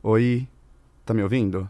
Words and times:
Oi, 0.00 0.46
tá 1.04 1.12
me 1.12 1.24
ouvindo? 1.24 1.68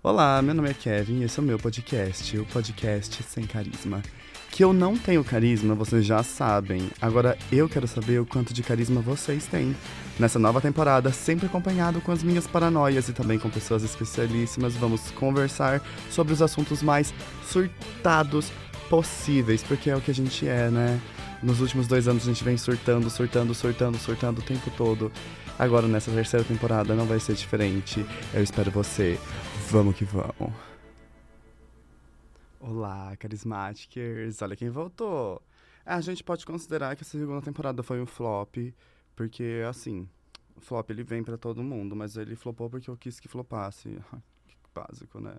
Olá, 0.00 0.40
meu 0.40 0.54
nome 0.54 0.70
é 0.70 0.74
Kevin 0.74 1.18
e 1.18 1.24
esse 1.24 1.40
é 1.40 1.42
o 1.42 1.44
meu 1.44 1.58
podcast, 1.58 2.38
o 2.38 2.46
podcast 2.46 3.20
Sem 3.24 3.44
Carisma. 3.44 4.00
Que 4.48 4.62
eu 4.62 4.72
não 4.72 4.96
tenho 4.96 5.24
carisma, 5.24 5.74
vocês 5.74 6.06
já 6.06 6.22
sabem. 6.22 6.88
Agora 7.02 7.36
eu 7.50 7.68
quero 7.68 7.88
saber 7.88 8.20
o 8.20 8.26
quanto 8.26 8.54
de 8.54 8.62
carisma 8.62 9.00
vocês 9.00 9.44
têm. 9.46 9.74
Nessa 10.20 10.38
nova 10.38 10.60
temporada, 10.60 11.12
sempre 11.12 11.46
acompanhado 11.46 12.00
com 12.00 12.12
as 12.12 12.22
minhas 12.22 12.46
paranoias 12.46 13.08
e 13.08 13.12
também 13.12 13.40
com 13.40 13.50
pessoas 13.50 13.82
especialíssimas, 13.82 14.76
vamos 14.76 15.10
conversar 15.10 15.82
sobre 16.08 16.32
os 16.32 16.40
assuntos 16.40 16.80
mais 16.80 17.12
surtados 17.44 18.52
possíveis, 18.88 19.64
porque 19.64 19.90
é 19.90 19.96
o 19.96 20.00
que 20.00 20.12
a 20.12 20.14
gente 20.14 20.46
é, 20.46 20.70
né? 20.70 21.00
Nos 21.42 21.60
últimos 21.60 21.88
dois 21.88 22.06
anos 22.06 22.22
a 22.22 22.26
gente 22.26 22.44
vem 22.44 22.56
surtando, 22.56 23.10
surtando, 23.10 23.52
surtando, 23.52 23.98
surtando 23.98 24.38
o 24.38 24.42
tempo 24.42 24.70
todo. 24.76 25.10
Agora 25.58 25.88
nessa 25.88 26.12
terceira 26.12 26.44
temporada 26.44 26.94
não 26.94 27.06
vai 27.06 27.18
ser 27.18 27.34
diferente. 27.34 28.04
Eu 28.34 28.42
espero 28.42 28.70
você. 28.70 29.18
Vamos 29.70 29.96
que 29.96 30.04
vamos. 30.04 30.52
Olá, 32.60 33.16
carismáticos. 33.16 34.42
Olha 34.42 34.54
quem 34.54 34.68
voltou. 34.68 35.40
A 35.84 35.98
gente 36.02 36.22
pode 36.22 36.44
considerar 36.44 36.94
que 36.94 37.02
essa 37.02 37.18
segunda 37.18 37.40
temporada 37.40 37.82
foi 37.82 38.02
um 38.02 38.06
flop, 38.06 38.54
porque 39.14 39.62
assim, 39.66 40.06
o 40.54 40.60
flop 40.60 40.90
ele 40.90 41.02
vem 41.02 41.24
para 41.24 41.38
todo 41.38 41.62
mundo, 41.62 41.96
mas 41.96 42.18
ele 42.18 42.36
flopou 42.36 42.68
porque 42.68 42.90
eu 42.90 42.96
quis 42.96 43.18
que 43.18 43.28
flopasse. 43.28 43.98
Que 44.46 44.56
básico, 44.74 45.18
né? 45.20 45.36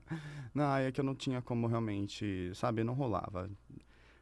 Não, 0.52 0.76
é 0.78 0.92
que 0.92 1.00
eu 1.00 1.06
não 1.06 1.14
tinha 1.14 1.44
como 1.44 1.68
realmente, 1.68 2.52
sabe, 2.56 2.84
não 2.84 2.96
rolava. 2.96 3.48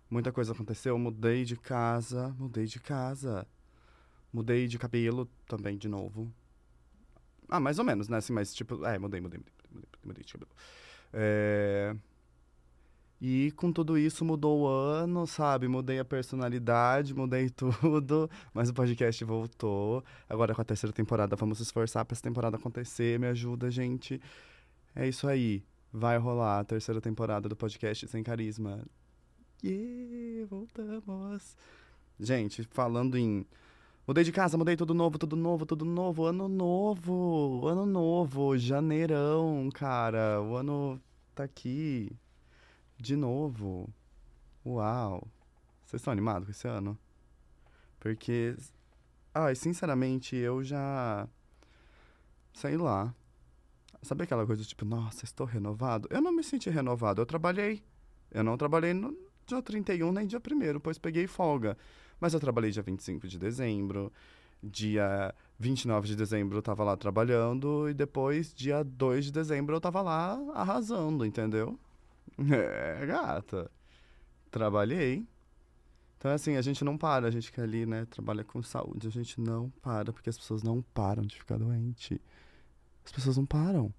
Muita 0.10 0.30
coisa 0.30 0.52
aconteceu, 0.52 0.98
mudei 1.00 1.46
de 1.46 1.56
casa, 1.56 2.36
mudei 2.38 2.66
de 2.66 2.82
casa. 2.82 3.48
Mudei 4.36 4.68
de 4.68 4.78
cabelo 4.78 5.30
também 5.48 5.78
de 5.78 5.88
novo. 5.88 6.30
Ah, 7.48 7.58
mais 7.58 7.80
ou 7.80 7.86
menos, 7.86 8.10
né? 8.10 8.18
Assim, 8.18 8.34
mas 8.34 8.54
tipo, 8.54 8.86
é, 8.86 9.00
mudei, 9.00 9.22
mudei, 9.22 9.40
mudei, 9.40 9.54
mudei, 9.72 9.90
mudei 10.04 10.24
de 10.26 10.34
cabelo. 10.34 10.52
É... 11.14 11.96
E 13.22 13.54
com 13.56 13.72
tudo 13.72 13.98
isso 13.98 14.26
mudou 14.26 14.64
o 14.64 14.68
ano, 14.68 15.26
sabe? 15.26 15.70
Mudei 15.70 16.00
a 16.00 16.04
personalidade, 16.04 17.16
mudei 17.16 17.48
tudo, 17.56 18.30
mas 18.54 18.70
o 18.70 18.74
podcast 18.74 19.24
voltou. 19.24 20.04
Agora 20.28 20.54
com 20.54 20.62
a 20.62 20.66
terceira 20.66 20.92
temporada, 20.92 21.34
vamos 21.38 21.60
se 21.60 21.64
esforçar 21.64 22.04
para 22.04 22.14
essa 22.14 22.22
temporada 22.22 22.58
acontecer. 22.58 23.18
Me 23.18 23.28
ajuda, 23.28 23.72
gente. 23.72 24.22
É 24.94 25.08
isso 25.08 25.30
aí. 25.30 25.64
Vai 25.94 26.18
rolar 26.18 26.60
a 26.60 26.66
terceira 26.66 27.00
temporada 27.00 27.48
do 27.48 27.56
podcast 27.56 28.06
Sem 28.10 28.22
Carisma. 28.22 28.86
Yeah, 29.64 30.46
voltamos. 30.50 31.56
Gente, 32.20 32.64
falando 32.64 33.18
em. 33.18 33.46
Mudei 34.08 34.24
de 34.24 34.32
casa, 34.32 34.56
mudei 34.56 34.76
tudo 34.76 34.94
novo, 34.94 35.18
tudo 35.18 35.36
novo, 35.36 35.66
tudo 35.66 35.84
novo. 35.84 36.28
Ano 36.28 36.48
novo, 36.48 37.68
ano 37.68 37.88
novo, 37.88 38.56
janeirão, 38.56 39.68
cara. 39.74 40.40
O 40.44 40.56
ano 40.56 41.02
tá 41.34 41.44
aqui. 41.44 42.16
De 43.00 43.16
novo. 43.16 43.90
Uau. 44.64 45.28
Vocês 45.84 46.00
estão 46.02 46.12
animados 46.12 46.46
com 46.46 46.52
esse 46.52 46.68
ano? 46.68 46.96
Porque. 48.00 48.56
Ai, 49.34 49.56
sinceramente, 49.56 50.36
eu 50.36 50.64
já. 50.64 51.28
Sei 52.54 52.78
lá. 52.78 53.12
Sabe 54.04 54.24
aquela 54.24 54.46
coisa 54.46 54.64
tipo, 54.64 54.86
nossa, 54.86 55.26
estou 55.26 55.48
renovado? 55.48 56.08
Eu 56.12 56.22
não 56.22 56.32
me 56.32 56.44
senti 56.44 56.70
renovado, 56.70 57.22
eu 57.24 57.26
trabalhei. 57.26 57.84
Eu 58.30 58.44
não 58.44 58.56
trabalhei 58.56 58.94
no 58.94 59.18
dia 59.48 59.64
31 59.64 60.12
nem 60.12 60.28
dia 60.28 60.40
1, 60.40 60.80
pois 60.80 61.00
peguei 61.00 61.26
folga. 61.26 61.76
Mas 62.20 62.34
eu 62.34 62.40
trabalhei 62.40 62.72
dia 62.72 62.84
25 62.84 63.28
de 63.28 63.38
dezembro, 63.38 64.12
dia 64.64 65.34
29 65.60 66.08
de 66.08 66.16
dezembro 66.16 66.58
eu 66.58 66.62
tava 66.62 66.84
lá 66.84 66.98
trabalhando, 66.98 67.90
e 67.90 67.94
depois, 67.94 68.54
dia 68.54 68.84
2 68.84 69.26
de 69.26 69.32
dezembro, 69.32 69.76
eu 69.76 69.82
tava 69.82 70.02
lá 70.02 70.40
arrasando, 70.54 71.26
entendeu? 71.26 71.80
É, 72.52 73.06
gata. 73.06 73.72
Trabalhei. 74.52 75.26
Então, 76.18 76.32
assim, 76.32 76.58
a 76.58 76.62
gente 76.62 76.84
não 76.84 76.98
para, 76.98 77.28
a 77.28 77.32
gente 77.32 77.52
que 77.52 77.62
ali, 77.62 77.86
né, 77.86 78.06
trabalha 78.06 78.44
com 78.44 78.62
saúde, 78.64 79.08
a 79.08 79.12
gente 79.12 79.40
não 79.40 79.70
para, 79.82 80.12
porque 80.12 80.30
as 80.30 80.38
pessoas 80.38 80.64
não 80.64 80.82
param 80.82 81.24
de 81.24 81.38
ficar 81.38 81.58
doente. 81.58 82.20
As 83.06 83.12
pessoas 83.12 83.38
não 83.38 83.46
param. 83.46 83.94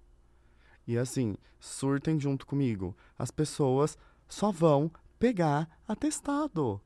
E 0.87 0.99
assim, 0.99 1.37
surtem 1.61 2.19
junto 2.19 2.47
comigo. 2.47 2.97
As 3.19 3.31
pessoas 3.31 3.97
só 4.29 4.51
vão 4.51 4.91
pegar 5.19 5.69
atestado. 5.87 6.81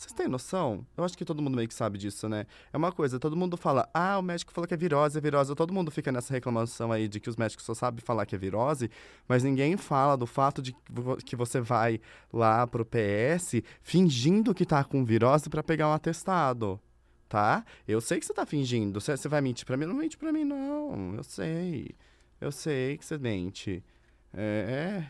Vocês 0.00 0.14
têm 0.14 0.28
noção? 0.28 0.86
Eu 0.96 1.04
acho 1.04 1.16
que 1.16 1.26
todo 1.26 1.42
mundo 1.42 1.56
meio 1.56 1.68
que 1.68 1.74
sabe 1.74 1.98
disso, 1.98 2.26
né? 2.26 2.46
É 2.72 2.76
uma 2.78 2.90
coisa, 2.90 3.18
todo 3.18 3.36
mundo 3.36 3.54
fala, 3.58 3.86
ah, 3.92 4.18
o 4.18 4.22
médico 4.22 4.50
falou 4.50 4.66
que 4.66 4.72
é 4.72 4.76
virose, 4.76 5.18
é 5.18 5.20
virose. 5.20 5.54
Todo 5.54 5.74
mundo 5.74 5.90
fica 5.90 6.10
nessa 6.10 6.32
reclamação 6.32 6.90
aí 6.90 7.06
de 7.06 7.20
que 7.20 7.28
os 7.28 7.36
médicos 7.36 7.66
só 7.66 7.74
sabem 7.74 8.00
falar 8.02 8.24
que 8.24 8.34
é 8.34 8.38
virose, 8.38 8.90
mas 9.28 9.44
ninguém 9.44 9.76
fala 9.76 10.16
do 10.16 10.26
fato 10.26 10.62
de 10.62 10.74
que 11.26 11.36
você 11.36 11.60
vai 11.60 12.00
lá 12.32 12.66
pro 12.66 12.82
PS 12.82 13.60
fingindo 13.82 14.54
que 14.54 14.64
tá 14.64 14.82
com 14.82 15.04
virose 15.04 15.50
para 15.50 15.62
pegar 15.62 15.86
um 15.86 15.92
atestado, 15.92 16.80
tá? 17.28 17.62
Eu 17.86 18.00
sei 18.00 18.18
que 18.20 18.24
você 18.24 18.32
tá 18.32 18.46
fingindo. 18.46 19.02
Você 19.02 19.28
vai 19.28 19.42
mentir 19.42 19.66
pra 19.66 19.76
mim? 19.76 19.84
Não 19.84 19.96
mente 19.96 20.16
pra 20.16 20.32
mim, 20.32 20.44
não. 20.44 21.14
Eu 21.14 21.22
sei. 21.22 21.90
Eu 22.40 22.50
sei 22.50 22.96
que 22.96 23.04
você 23.04 23.18
mente. 23.18 23.84
É, 24.32 25.04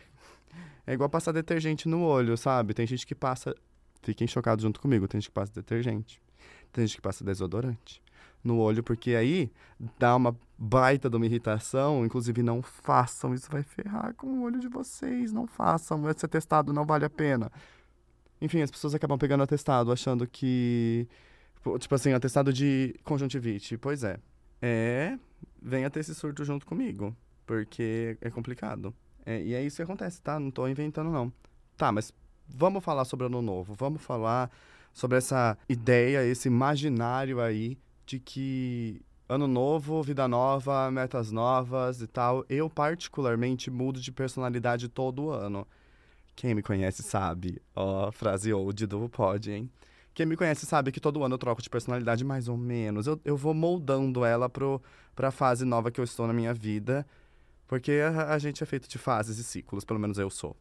é 0.85 0.93
igual 0.93 1.09
passar 1.09 1.31
detergente 1.31 1.87
no 1.87 2.03
olho, 2.03 2.35
sabe? 2.35 2.73
Tem 2.73 2.85
gente 2.85 3.07
que 3.07 3.15
passa. 3.15 3.55
Fiquem 4.01 4.27
chocados 4.27 4.63
junto 4.63 4.79
comigo. 4.79 5.07
Tem 5.07 5.19
gente 5.19 5.29
que 5.29 5.33
passa 5.33 5.53
detergente. 5.53 6.21
Tem 6.71 6.85
gente 6.85 6.95
que 6.95 7.01
passa 7.01 7.23
desodorante 7.23 8.01
no 8.43 8.57
olho, 8.57 8.83
porque 8.83 9.15
aí 9.15 9.51
dá 9.99 10.15
uma 10.15 10.35
baita 10.57 11.09
de 11.09 11.15
uma 11.15 11.25
irritação. 11.25 12.05
Inclusive, 12.05 12.41
não 12.41 12.61
façam. 12.61 13.33
Isso 13.33 13.49
vai 13.51 13.63
ferrar 13.63 14.13
com 14.15 14.27
o 14.27 14.41
olho 14.43 14.59
de 14.59 14.67
vocês. 14.67 15.31
Não 15.31 15.47
façam. 15.47 16.09
Esse 16.09 16.25
atestado 16.25 16.73
não 16.73 16.85
vale 16.85 17.05
a 17.05 17.09
pena. 17.09 17.51
Enfim, 18.41 18.61
as 18.61 18.71
pessoas 18.71 18.95
acabam 18.95 19.17
pegando 19.17 19.43
atestado, 19.43 19.91
achando 19.91 20.27
que. 20.27 21.07
Tipo 21.79 21.93
assim, 21.93 22.11
atestado 22.13 22.51
de 22.51 22.95
conjuntivite. 23.03 23.77
Pois 23.77 24.03
é. 24.03 24.17
É. 24.61 25.17
Venha 25.61 25.89
ter 25.89 25.99
esse 25.99 26.15
surto 26.15 26.43
junto 26.43 26.65
comigo. 26.65 27.15
Porque 27.45 28.17
é 28.21 28.29
complicado. 28.29 28.93
É, 29.25 29.41
e 29.41 29.53
é 29.53 29.63
isso 29.63 29.75
que 29.75 29.83
acontece, 29.83 30.21
tá? 30.21 30.39
Não 30.39 30.49
tô 30.49 30.67
inventando, 30.67 31.11
não. 31.11 31.31
Tá, 31.77 31.91
mas 31.91 32.11
vamos 32.55 32.83
falar 32.83 33.05
sobre 33.05 33.25
ano 33.25 33.41
novo. 33.41 33.73
Vamos 33.73 34.01
falar 34.01 34.51
sobre 34.93 35.17
essa 35.17 35.57
ideia, 35.69 36.25
esse 36.25 36.47
imaginário 36.47 37.39
aí 37.41 37.77
de 38.05 38.19
que 38.19 39.01
ano 39.27 39.47
novo, 39.47 40.03
vida 40.03 40.27
nova, 40.27 40.91
metas 40.91 41.31
novas 41.31 42.01
e 42.01 42.07
tal. 42.07 42.45
Eu, 42.49 42.69
particularmente, 42.69 43.71
mudo 43.71 44.01
de 44.01 44.11
personalidade 44.11 44.89
todo 44.89 45.31
ano. 45.31 45.65
Quem 46.35 46.53
me 46.53 46.61
conhece 46.61 47.03
sabe. 47.03 47.61
Ó, 47.75 48.07
oh, 48.07 48.11
frase 48.11 48.53
old 48.53 48.85
do 48.87 49.07
pod, 49.09 49.51
hein? 49.51 49.69
Quem 50.13 50.25
me 50.25 50.35
conhece 50.35 50.65
sabe 50.65 50.91
que 50.91 50.99
todo 50.99 51.23
ano 51.23 51.35
eu 51.35 51.39
troco 51.39 51.61
de 51.61 51.69
personalidade 51.69 52.25
mais 52.25 52.49
ou 52.49 52.57
menos. 52.57 53.07
Eu, 53.07 53.19
eu 53.23 53.37
vou 53.37 53.53
moldando 53.53 54.25
ela 54.25 54.49
pro, 54.49 54.81
pra 55.15 55.31
fase 55.31 55.63
nova 55.63 55.89
que 55.89 55.99
eu 55.99 56.03
estou 56.03 56.27
na 56.27 56.33
minha 56.33 56.53
vida. 56.53 57.05
Porque 57.67 57.93
a, 58.03 58.33
a 58.33 58.37
gente 58.37 58.61
é 58.61 58.65
feito 58.65 58.89
de 58.89 58.97
fases 58.97 59.37
e 59.37 59.43
ciclos, 59.45 59.85
pelo 59.85 59.99
menos 59.99 60.17
eu 60.17 60.29
sou. 60.29 60.57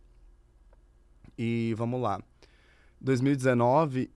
E 1.43 1.73
vamos 1.75 2.03
lá. 2.03 2.21
2019, 3.01 4.11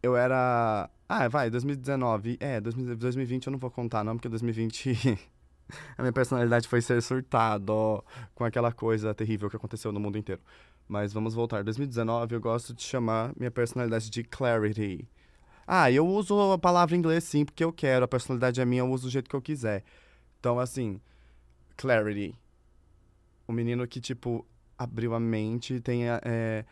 eu 0.00 0.16
era. 0.16 0.88
Ah, 1.08 1.26
vai, 1.26 1.50
2019. 1.50 2.36
É, 2.38 2.60
2020 2.60 3.48
eu 3.48 3.50
não 3.50 3.58
vou 3.58 3.68
contar, 3.68 4.04
não, 4.04 4.14
porque 4.14 4.28
2020 4.28 5.18
a 5.98 6.02
minha 6.02 6.12
personalidade 6.12 6.68
foi 6.68 6.80
ser 6.80 7.02
surtado, 7.02 7.70
ó, 7.70 8.02
com 8.32 8.44
aquela 8.44 8.70
coisa 8.70 9.12
terrível 9.12 9.50
que 9.50 9.56
aconteceu 9.56 9.90
no 9.90 9.98
mundo 9.98 10.16
inteiro. 10.16 10.40
Mas 10.86 11.12
vamos 11.12 11.34
voltar. 11.34 11.64
2019 11.64 12.36
eu 12.36 12.40
gosto 12.40 12.72
de 12.72 12.84
chamar 12.84 13.32
minha 13.36 13.50
personalidade 13.50 14.08
de 14.08 14.22
clarity. 14.22 15.08
Ah, 15.66 15.90
eu 15.90 16.06
uso 16.06 16.52
a 16.52 16.58
palavra 16.58 16.94
em 16.94 17.00
inglês 17.00 17.24
sim, 17.24 17.44
porque 17.44 17.64
eu 17.64 17.72
quero. 17.72 18.04
A 18.04 18.08
personalidade 18.08 18.60
é 18.60 18.64
minha, 18.64 18.82
eu 18.82 18.90
uso 18.90 19.08
do 19.08 19.10
jeito 19.10 19.28
que 19.28 19.34
eu 19.34 19.42
quiser. 19.42 19.82
Então, 20.38 20.60
assim, 20.60 21.00
Clarity. 21.76 22.36
O 23.48 23.52
menino 23.52 23.84
que, 23.88 24.00
tipo, 24.00 24.46
abriu 24.78 25.14
a 25.14 25.20
mente, 25.20 25.80
tem 25.80 26.08
é, 26.08 26.64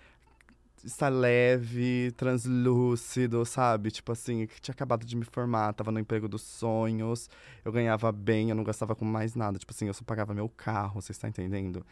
está 0.85 1.08
leve, 1.08 2.12
translúcido, 2.12 3.44
sabe? 3.44 3.91
Tipo 3.91 4.12
assim, 4.12 4.47
que 4.47 4.61
tinha 4.61 4.73
acabado 4.73 5.05
de 5.05 5.17
me 5.17 5.25
formar, 5.25 5.73
tava 5.75 5.93
no 5.93 5.99
emprego 5.99 6.29
dos 6.29 6.43
sonhos, 6.43 7.29
eu 7.64 7.73
ganhava 7.73 8.11
bem, 8.12 8.50
eu 8.50 8.56
não 8.56 8.64
gastava 8.64 8.94
com 8.94 9.05
mais 9.05 9.35
nada. 9.35 9.58
Tipo 9.58 9.73
assim, 9.73 9.87
eu 9.87 9.94
só 9.94 10.05
pagava 10.05 10.35
meu 10.35 10.49
carro, 10.49 11.00
você 11.00 11.12
está 11.12 11.29
entendendo? 11.29 11.85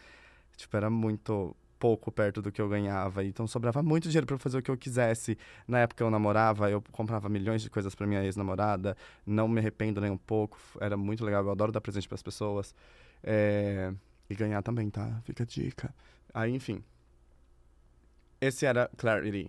Tipo, 0.56 0.76
era 0.76 0.90
muito 0.90 1.54
pouco 1.78 2.10
perto 2.10 2.42
do 2.42 2.50
que 2.50 2.60
eu 2.60 2.68
ganhava. 2.68 3.24
Então 3.24 3.46
sobrava 3.46 3.82
muito 3.82 4.08
dinheiro 4.08 4.26
para 4.26 4.38
fazer 4.38 4.58
o 4.58 4.62
que 4.62 4.70
eu 4.70 4.76
quisesse. 4.76 5.38
Na 5.66 5.80
época 5.80 6.02
eu 6.02 6.10
namorava, 6.10 6.70
eu 6.70 6.82
comprava 6.92 7.28
milhões 7.28 7.62
de 7.62 7.70
coisas 7.70 7.94
para 7.94 8.06
minha 8.06 8.24
ex-namorada. 8.24 8.96
Não 9.24 9.48
me 9.48 9.60
arrependo 9.60 10.00
nem 10.00 10.10
um 10.10 10.18
pouco. 10.18 10.58
Era 10.80 10.96
muito 10.96 11.24
legal, 11.24 11.44
eu 11.44 11.50
adoro 11.50 11.72
dar 11.72 11.80
presente 11.80 12.08
para 12.08 12.16
as 12.16 12.22
pessoas. 12.22 12.74
É... 13.22 13.92
E 14.30 14.34
ganhar 14.34 14.62
também, 14.62 14.90
tá? 14.90 15.20
Fica 15.24 15.42
a 15.42 15.46
dica. 15.46 15.94
Aí, 16.34 16.54
enfim. 16.54 16.82
Esse 18.40 18.66
era 18.66 18.90
Clarity. 18.96 19.48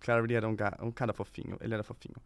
Clarity 0.00 0.34
era 0.34 0.48
um, 0.48 0.56
um 0.82 0.90
cara 0.90 1.12
fofinho. 1.12 1.56
Ele 1.60 1.74
era 1.74 1.82
fofinho. 1.82 2.16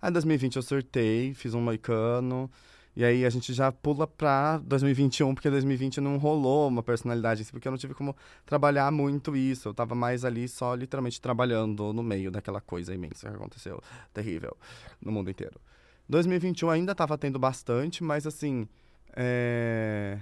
Aí, 0.00 0.10
em 0.10 0.12
2020 0.12 0.56
eu 0.56 0.62
surtei, 0.62 1.34
fiz 1.34 1.54
um 1.54 1.60
moicano 1.60 2.50
E 2.94 3.04
aí 3.04 3.24
a 3.26 3.30
gente 3.30 3.52
já 3.52 3.72
pula 3.72 4.06
pra 4.06 4.58
2021, 4.58 5.34
porque 5.34 5.50
2020 5.50 6.00
não 6.00 6.16
rolou 6.18 6.68
uma 6.68 6.82
personalidade, 6.82 7.42
assim, 7.42 7.50
porque 7.50 7.68
eu 7.68 7.72
não 7.72 7.78
tive 7.78 7.94
como 7.94 8.16
trabalhar 8.46 8.90
muito 8.92 9.36
isso. 9.36 9.68
Eu 9.68 9.74
tava 9.74 9.94
mais 9.94 10.24
ali 10.24 10.48
só 10.48 10.74
literalmente 10.74 11.20
trabalhando 11.20 11.92
no 11.92 12.02
meio 12.02 12.30
daquela 12.30 12.60
coisa 12.60 12.94
imensa 12.94 13.28
que 13.28 13.36
aconteceu, 13.36 13.82
terrível, 14.14 14.56
no 15.00 15.12
mundo 15.12 15.30
inteiro. 15.30 15.60
2021 16.08 16.70
ainda 16.70 16.94
tava 16.94 17.18
tendo 17.18 17.38
bastante, 17.38 18.02
mas 18.04 18.26
assim. 18.26 18.68
É... 19.14 20.18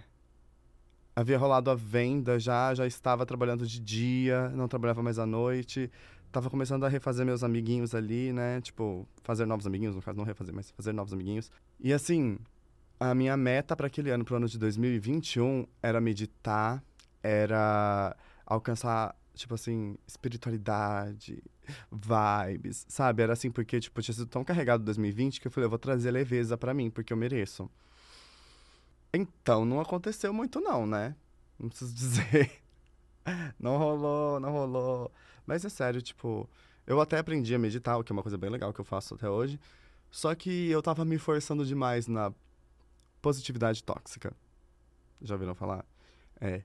Havia 1.17 1.39
rolado 1.39 1.71
a 1.71 1.75
venda 1.75 2.39
já, 2.39 2.75
já 2.75 2.87
estava 2.87 3.25
trabalhando 3.25 3.67
de 3.67 3.79
dia, 3.79 4.49
não 4.51 4.67
trabalhava 4.67 5.03
mais 5.03 5.19
à 5.19 5.27
noite 5.27 5.91
tava 6.35 6.51
começando 6.51 6.83
a 6.83 6.89
refazer 6.89 7.25
meus 7.25 7.45
amiguinhos 7.45 7.95
ali, 7.95 8.33
né? 8.33 8.61
Tipo, 8.61 9.07
fazer 9.23 9.47
novos 9.47 9.69
amiguinhos, 9.69 9.95
no 9.95 10.03
caso, 10.03 10.19
não 10.19 10.25
refazer, 10.25 10.53
mas 10.53 10.69
fazer 10.73 10.93
novos 10.93 11.13
amiguinhos. 11.13 11.49
E 11.79 11.93
assim, 11.93 12.39
a 12.99 13.15
minha 13.15 13.37
meta 13.37 13.77
para 13.77 13.87
aquele 13.87 14.11
ano, 14.11 14.25
pro 14.25 14.35
ano 14.35 14.49
de 14.49 14.59
2021, 14.59 15.65
era 15.81 16.01
meditar, 16.01 16.83
era 17.23 18.17
alcançar, 18.45 19.15
tipo 19.33 19.55
assim, 19.55 19.97
espiritualidade, 20.09 21.41
vibes, 21.93 22.85
sabe? 22.89 23.23
Era 23.23 23.33
assim, 23.33 23.51
porque, 23.51 23.79
tipo, 23.79 24.03
tinha 24.03 24.15
sido 24.15 24.27
tão 24.27 24.43
carregado 24.43 24.83
2020 24.83 25.41
que 25.41 25.47
eu 25.47 25.53
falei, 25.53 25.67
eu 25.67 25.71
vou 25.71 25.79
trazer 25.79 26.11
leveza 26.11 26.59
para 26.59 26.75
mim, 26.75 26.91
porque 26.91 27.13
eu 27.13 27.17
mereço. 27.17 27.71
Então, 29.17 29.65
não 29.65 29.81
aconteceu 29.81 30.33
muito 30.33 30.61
não, 30.61 30.87
né? 30.87 31.15
Não 31.59 31.69
preciso 31.69 31.95
dizer. 31.95 32.51
não 33.59 33.79
rolou, 33.79 34.41
não 34.41 34.51
rolou. 34.51 35.13
Mas 35.47 35.65
é 35.65 35.69
sério, 35.69 36.03
tipo, 36.03 36.49
eu 36.87 37.01
até 37.01 37.19
aprendi 37.19 37.55
a 37.55 37.59
meditar, 37.59 37.99
o 37.99 38.03
que 38.03 38.13
é 38.13 38.15
uma 38.15 38.23
coisa 38.23 38.37
bem 38.37 38.51
legal 38.51 38.73
que 38.73 38.81
eu 38.81 38.85
faço 38.85 39.15
até 39.15 39.29
hoje. 39.29 39.61
Só 40.11 40.35
que 40.35 40.69
eu 40.71 40.83
tava 40.83 41.05
me 41.05 41.19
forçando 41.19 41.65
demais 41.65 42.07
na 42.07 42.33
positividade 43.23 43.83
tóxica. 43.83 44.35
Já 45.23 45.35
ouviram 45.35 45.55
falar? 45.55 45.85
É. 46.41 46.63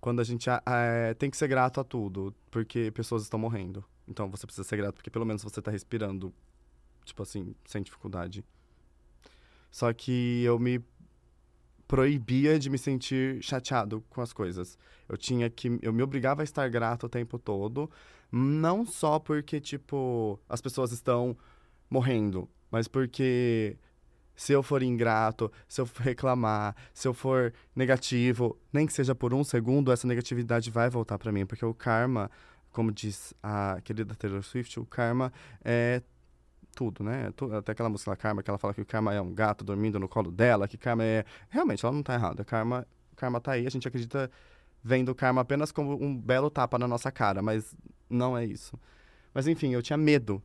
Quando 0.00 0.20
a 0.20 0.24
gente 0.24 0.48
é, 0.48 1.14
tem 1.14 1.28
que 1.28 1.36
ser 1.36 1.48
grato 1.48 1.80
a 1.80 1.84
tudo, 1.84 2.34
porque 2.50 2.90
pessoas 2.92 3.24
estão 3.24 3.38
morrendo. 3.38 3.84
Então 4.06 4.30
você 4.30 4.46
precisa 4.46 4.66
ser 4.66 4.76
grato, 4.76 4.94
porque 4.94 5.10
pelo 5.10 5.26
menos 5.26 5.42
você 5.42 5.60
tá 5.60 5.70
respirando, 5.70 6.32
tipo 7.04 7.22
assim, 7.22 7.54
sem 7.66 7.82
dificuldade. 7.82 8.44
Só 9.70 9.92
que 9.92 10.42
eu 10.42 10.58
me 10.58 10.82
proibia 11.88 12.58
de 12.58 12.68
me 12.68 12.76
sentir 12.76 13.42
chateado 13.42 14.04
com 14.10 14.20
as 14.20 14.32
coisas. 14.32 14.78
Eu 15.08 15.16
tinha 15.16 15.48
que. 15.48 15.78
Eu 15.80 15.92
me 15.92 16.02
obrigava 16.02 16.42
a 16.42 16.44
estar 16.44 16.68
grato 16.68 17.06
o 17.06 17.08
tempo 17.08 17.38
todo. 17.38 17.90
Não 18.30 18.84
só 18.84 19.18
porque, 19.18 19.58
tipo, 19.58 20.38
as 20.46 20.60
pessoas 20.60 20.92
estão 20.92 21.34
morrendo, 21.88 22.46
mas 22.70 22.86
porque 22.86 23.78
se 24.36 24.52
eu 24.52 24.62
for 24.62 24.82
ingrato, 24.82 25.50
se 25.66 25.80
eu 25.80 25.88
reclamar, 25.96 26.76
se 26.92 27.08
eu 27.08 27.14
for 27.14 27.54
negativo, 27.74 28.58
nem 28.70 28.86
que 28.86 28.92
seja 28.92 29.14
por 29.14 29.32
um 29.32 29.42
segundo, 29.42 29.90
essa 29.90 30.06
negatividade 30.06 30.70
vai 30.70 30.90
voltar 30.90 31.18
para 31.18 31.32
mim, 31.32 31.46
porque 31.46 31.64
o 31.64 31.72
karma, 31.72 32.30
como 32.70 32.92
diz 32.92 33.32
a 33.42 33.80
querida 33.82 34.14
Taylor 34.14 34.42
Swift, 34.42 34.78
o 34.78 34.84
karma 34.84 35.32
é 35.64 36.02
tudo, 36.78 37.02
né? 37.02 37.32
Até 37.58 37.72
aquela 37.72 37.88
música 37.88 38.12
lá, 38.12 38.16
Karma, 38.16 38.40
que 38.40 38.48
ela 38.48 38.56
fala 38.56 38.72
que 38.72 38.80
o 38.80 38.86
karma 38.86 39.12
é 39.12 39.20
um 39.20 39.34
gato 39.34 39.64
dormindo 39.64 39.98
no 39.98 40.08
colo 40.08 40.30
dela, 40.30 40.68
que 40.68 40.78
karma 40.78 41.02
é. 41.02 41.24
Realmente, 41.50 41.84
ela 41.84 41.92
não 41.92 42.04
tá 42.04 42.14
errada. 42.14 42.44
Karma, 42.44 42.86
karma 43.16 43.40
tá 43.40 43.52
aí, 43.52 43.66
a 43.66 43.70
gente 43.70 43.88
acredita 43.88 44.30
vendo 44.80 45.08
o 45.08 45.14
karma 45.14 45.40
apenas 45.40 45.72
como 45.72 46.00
um 46.00 46.16
belo 46.16 46.48
tapa 46.48 46.78
na 46.78 46.86
nossa 46.86 47.10
cara, 47.10 47.42
mas 47.42 47.74
não 48.08 48.38
é 48.38 48.44
isso. 48.44 48.78
Mas 49.34 49.48
enfim, 49.48 49.74
eu 49.74 49.82
tinha 49.82 49.96
medo 49.96 50.40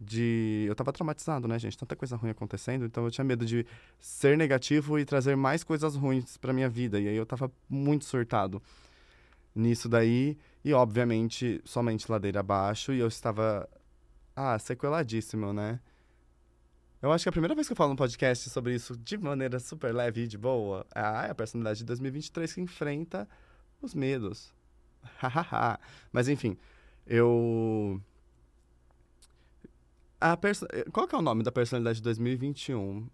de. 0.00 0.64
Eu 0.66 0.74
tava 0.74 0.94
traumatizado, 0.94 1.46
né, 1.46 1.58
gente? 1.58 1.76
Tanta 1.76 1.94
coisa 1.94 2.16
ruim 2.16 2.30
acontecendo, 2.30 2.86
então 2.86 3.04
eu 3.04 3.10
tinha 3.10 3.24
medo 3.24 3.44
de 3.44 3.66
ser 3.98 4.38
negativo 4.38 4.98
e 4.98 5.04
trazer 5.04 5.36
mais 5.36 5.62
coisas 5.62 5.94
ruins 5.94 6.38
pra 6.38 6.54
minha 6.54 6.70
vida. 6.70 6.98
E 6.98 7.06
aí 7.06 7.16
eu 7.16 7.26
tava 7.26 7.52
muito 7.68 8.06
surtado 8.06 8.62
nisso 9.54 9.90
daí. 9.90 10.38
E 10.64 10.72
obviamente, 10.72 11.60
somente 11.66 12.10
ladeira 12.10 12.40
abaixo. 12.40 12.94
E 12.94 12.98
eu 12.98 13.08
estava 13.08 13.68
ah, 14.40 14.58
sequeladíssimo, 14.58 15.52
né? 15.52 15.80
Eu 17.02 17.12
acho 17.12 17.24
que 17.24 17.28
é 17.28 17.30
a 17.30 17.32
primeira 17.32 17.54
vez 17.54 17.66
que 17.66 17.72
eu 17.72 17.76
falo 17.76 17.90
no 17.90 17.96
podcast 17.96 18.50
sobre 18.50 18.74
isso 18.74 18.96
de 18.96 19.16
maneira 19.16 19.58
super 19.58 19.94
leve 19.94 20.22
e 20.22 20.26
de 20.26 20.36
boa 20.36 20.86
ah, 20.94 21.26
é 21.26 21.30
a 21.30 21.34
personalidade 21.34 21.80
de 21.80 21.84
2023 21.86 22.52
que 22.52 22.60
enfrenta 22.60 23.28
os 23.80 23.94
medos. 23.94 24.52
Hahaha. 25.18 25.78
Mas 26.12 26.28
enfim, 26.28 26.56
eu. 27.06 28.00
A 30.20 30.36
perso... 30.36 30.66
Qual 30.92 31.08
que 31.08 31.14
é 31.14 31.18
o 31.18 31.22
nome 31.22 31.42
da 31.42 31.52
personalidade 31.52 31.96
de 31.96 32.02
2021? 32.02 33.08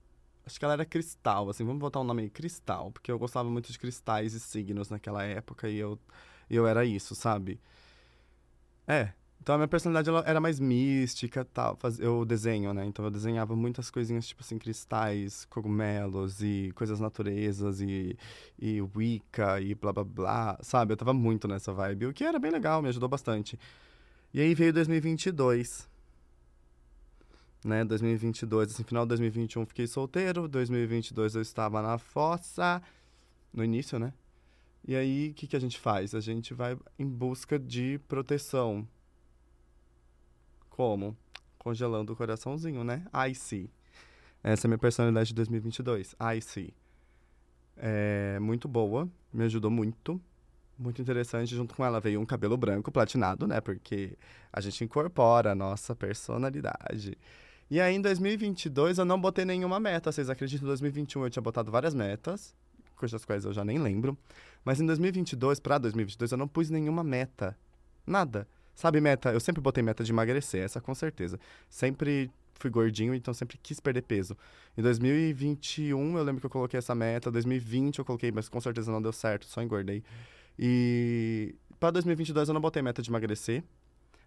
Acho 0.45 0.59
que 0.59 0.65
ela 0.65 0.75
era 0.75 0.85
cristal, 0.85 1.49
assim, 1.51 1.65
vamos 1.65 1.81
botar 1.81 1.99
o 1.99 2.03
um 2.03 2.07
nome 2.07 2.23
aí, 2.23 2.31
cristal, 2.31 2.93
porque 2.93 3.11
eu 3.11 3.19
gostava 3.19 3.51
muito 3.51 3.71
de 3.73 3.79
cristais 3.79 4.33
e 4.33 4.39
signos 4.39 4.91
naquela 4.91 5.25
época 5.25 5.69
e 5.69 5.77
eu, 5.77 5.99
eu 6.49 6.67
era 6.67 6.85
isso, 6.85 7.17
sabe? 7.17 7.61
É, 8.87 9.13
então 9.47 9.55
a 9.55 9.59
minha 9.59 9.69
personalidade 9.69 10.11
era 10.29 10.41
mais 10.41 10.59
mística 10.59 11.45
tal. 11.45 11.79
Eu 12.01 12.25
desenho, 12.25 12.75
né? 12.75 12.85
Então 12.85 13.05
eu 13.05 13.13
desenhava 13.13 13.55
muitas 13.55 13.93
coisinhas, 13.93 14.27
tipo 14.27 14.43
assim, 14.43 14.59
cristais, 14.59 15.45
cogumelos 15.45 16.43
e 16.43 16.73
coisas 16.75 16.99
naturezas 16.99 17.81
e, 17.81 18.19
e 18.59 18.83
Wicca 18.83 19.61
e 19.61 19.73
blá 19.77 19.93
blá 19.93 20.03
blá, 20.03 20.59
sabe? 20.63 20.95
Eu 20.95 20.97
tava 20.97 21.15
muito 21.15 21.47
nessa 21.47 21.73
vibe, 21.73 22.07
o 22.07 22.13
que 22.13 22.25
era 22.25 22.41
bem 22.41 22.51
legal, 22.51 22.83
me 22.83 22.89
ajudou 22.89 23.09
bastante. 23.09 23.57
E 24.35 24.41
aí 24.41 24.53
veio 24.53 24.73
2022. 24.73 25.89
Né, 27.65 27.85
2022, 27.85 28.73
assim, 28.73 28.83
final 28.83 29.05
de 29.05 29.11
2021 29.11 29.65
fiquei 29.65 29.87
solteiro, 29.87 30.49
2022 30.49 31.37
eu 31.37 31.43
estava 31.43 31.81
na 31.81 31.99
fossa, 31.99 32.83
no 33.53 33.63
início, 33.63 33.97
né? 33.97 34.13
E 34.85 34.97
aí, 34.97 35.31
o 35.31 35.35
que, 35.35 35.47
que 35.47 35.55
a 35.55 35.61
gente 35.61 35.79
faz? 35.79 36.17
A 36.17 36.21
gente 36.21 36.53
vai 36.53 36.77
em 36.99 37.07
busca 37.07 37.61
de 37.61 38.01
proteção, 38.09 38.87
como? 40.77 41.17
Congelando 41.59 42.13
o 42.13 42.17
coraçãozinho, 42.17 42.85
né? 42.85 43.05
I 43.13 43.35
see. 43.35 43.71
Essa 44.43 44.67
é 44.67 44.69
a 44.69 44.71
minha 44.71 44.79
personalidade 44.79 45.29
de 45.31 45.35
2022. 45.35 46.15
I 46.21 46.41
see. 46.41 46.75
É 47.77 48.39
muito 48.39 48.69
boa, 48.69 49.09
me 49.33 49.45
ajudou 49.45 49.71
muito. 49.71 50.21
Muito 50.79 51.01
interessante. 51.01 51.57
Junto 51.57 51.75
com 51.75 51.85
ela 51.85 51.99
veio 51.99 52.21
um 52.21 52.27
cabelo 52.27 52.57
branco 52.57 52.93
platinado, 52.93 53.47
né? 53.47 53.61
Porque 53.61 54.19
a 54.53 54.61
gente 54.61 54.85
incorpora 54.85 55.53
a 55.53 55.55
nossa 55.55 55.97
personalidade. 55.97 57.17
E 57.71 57.81
aí, 57.81 57.97
em 57.97 58.01
2022, 58.01 58.99
eu 58.99 59.05
não 59.05 59.21
botei 59.21 59.45
nenhuma 59.45 59.81
meta. 59.81 60.13
Vocês 60.13 60.29
acreditam? 60.29 60.67
Em 60.67 60.69
2021 60.69 61.25
eu 61.25 61.31
tinha 61.31 61.43
botado 61.43 61.73
várias 61.73 61.95
metas, 61.95 62.55
cujas 62.95 63.25
quais 63.25 63.45
eu 63.45 63.53
já 63.53 63.65
nem 63.65 63.79
lembro. 63.79 64.17
Mas 64.65 64.81
em 64.81 64.87
2022, 64.87 65.59
para 65.59 65.79
2022, 65.79 66.33
eu 66.33 66.39
não 66.39 66.47
pus 66.47 66.69
nenhuma 66.69 67.03
meta. 67.03 67.57
Nada. 68.07 68.47
Sabe, 68.77 69.01
meta? 69.01 69.33
Eu 69.33 69.41
sempre 69.41 69.63
botei 69.63 69.83
meta 69.83 70.05
de 70.05 70.13
emagrecer, 70.13 70.63
essa 70.63 70.83
com 70.83 70.95
certeza. 70.95 71.41
Sempre 71.67 72.31
fui 72.53 72.71
gordinho, 72.71 73.15
então 73.15 73.33
sempre 73.33 73.57
quis 73.57 73.81
perder 73.81 74.03
peso. 74.03 74.37
Em 74.77 74.83
2021 74.83 76.19
eu 76.19 76.23
lembro 76.23 76.41
que 76.41 76.47
eu 76.47 76.51
coloquei 76.51 76.77
essa 76.77 76.95
meta, 76.95 77.31
2020 77.31 78.01
eu 78.01 78.05
coloquei, 78.05 78.31
mas 78.31 78.51
com 78.51 78.61
certeza 78.61 78.93
não 78.93 79.01
deu 79.01 79.15
certo, 79.15 79.47
só 79.47 79.63
engordei. 79.63 80.05
E 80.59 81.55
para 81.81 81.93
2022 81.93 82.49
eu 82.49 82.55
não 82.55 82.61
botei 82.61 82.83
meta 82.83 83.01
de 83.01 83.09
emagrecer, 83.09 83.65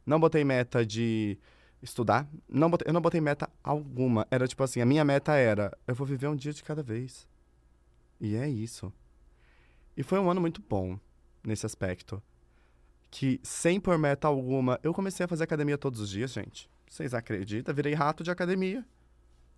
não 0.04 0.20
botei 0.20 0.44
meta 0.44 0.84
de 0.84 1.38
estudar, 1.80 2.28
não 2.50 2.72
botei, 2.72 2.90
eu 2.90 2.94
não 2.94 3.02
botei 3.02 3.22
meta 3.22 3.48
alguma. 3.64 4.26
Era 4.32 4.48
tipo 4.48 4.64
assim, 4.64 4.82
a 4.82 4.86
minha 4.86 5.06
meta 5.06 5.36
era, 5.36 5.78
eu 5.86 5.94
vou 5.94 6.08
viver 6.08 6.28
um 6.28 6.36
dia 6.36 6.54
de 6.54 6.64
cada 6.64 6.82
vez. 6.82 7.28
E 8.20 8.36
é 8.36 8.50
isso. 8.50 8.92
E 9.96 10.02
foi 10.02 10.18
um 10.18 10.30
ano 10.32 10.42
muito 10.42 10.60
bom 10.68 11.00
nesse 11.44 11.68
aspecto 11.68 12.20
que, 13.12 13.40
sem 13.44 13.80
por 13.80 13.98
meta 13.98 14.28
alguma, 14.28 14.80
eu 14.84 14.94
comecei 14.94 15.26
a 15.26 15.28
fazer 15.28 15.44
academia 15.44 15.78
todos 15.78 16.00
os 16.00 16.10
dias, 16.10 16.32
gente. 16.32 16.70
Vocês 16.88 17.14
acreditam? 17.14 17.74
Virei 17.74 17.94
rato 17.94 18.24
de 18.24 18.32
academia. 18.32 18.86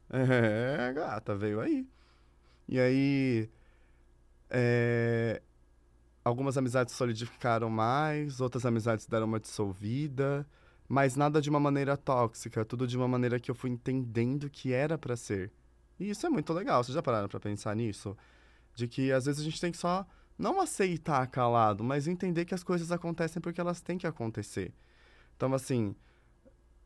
É, 0.10 0.92
gata, 0.94 1.36
veio 1.36 1.60
aí. 1.60 1.88
E 2.68 2.80
aí. 2.80 3.50
É, 4.50 5.42
algumas 6.24 6.58
amizades 6.58 6.94
solidificaram 6.96 7.70
mais, 7.70 8.42
outras 8.42 8.66
amizades 8.66 9.06
deram 9.06 9.26
uma 9.26 9.40
dissolvida, 9.40 10.46
mas 10.88 11.16
nada 11.16 11.42
de 11.42 11.50
uma 11.50 11.60
maneira 11.60 11.96
tóxica, 11.96 12.66
tudo 12.66 12.86
de 12.86 12.98
uma 12.98 13.08
maneira 13.08 13.40
que 13.40 13.50
eu 13.50 13.56
fui 13.56 13.70
entendendo 13.70 14.50
que 14.50 14.74
era 14.74 14.98
para 14.98 15.16
ser. 15.16 15.52
E 16.00 16.10
isso 16.10 16.26
é 16.26 16.30
muito 16.30 16.52
legal. 16.54 16.84
Vocês 16.84 16.94
já 16.94 17.02
pararam 17.02 17.30
para 17.30 17.40
pensar 17.40 17.76
nisso? 17.76 18.18
De 18.76 18.88
que 18.88 19.12
às 19.12 19.26
vezes 19.26 19.42
a 19.42 19.44
gente 19.44 19.62
tem 19.62 19.72
que 19.72 19.78
só 19.78 20.06
não 20.42 20.60
aceitar 20.60 21.26
calado, 21.28 21.84
mas 21.84 22.08
entender 22.08 22.46
que 22.46 22.56
as 22.56 22.64
coisas 22.64 22.92
acontecem 22.92 23.42
porque 23.42 23.62
elas 23.62 23.80
têm 23.80 23.98
que 23.98 24.08
acontecer. 24.08 24.74
Então, 25.38 25.54
assim, 25.54 25.96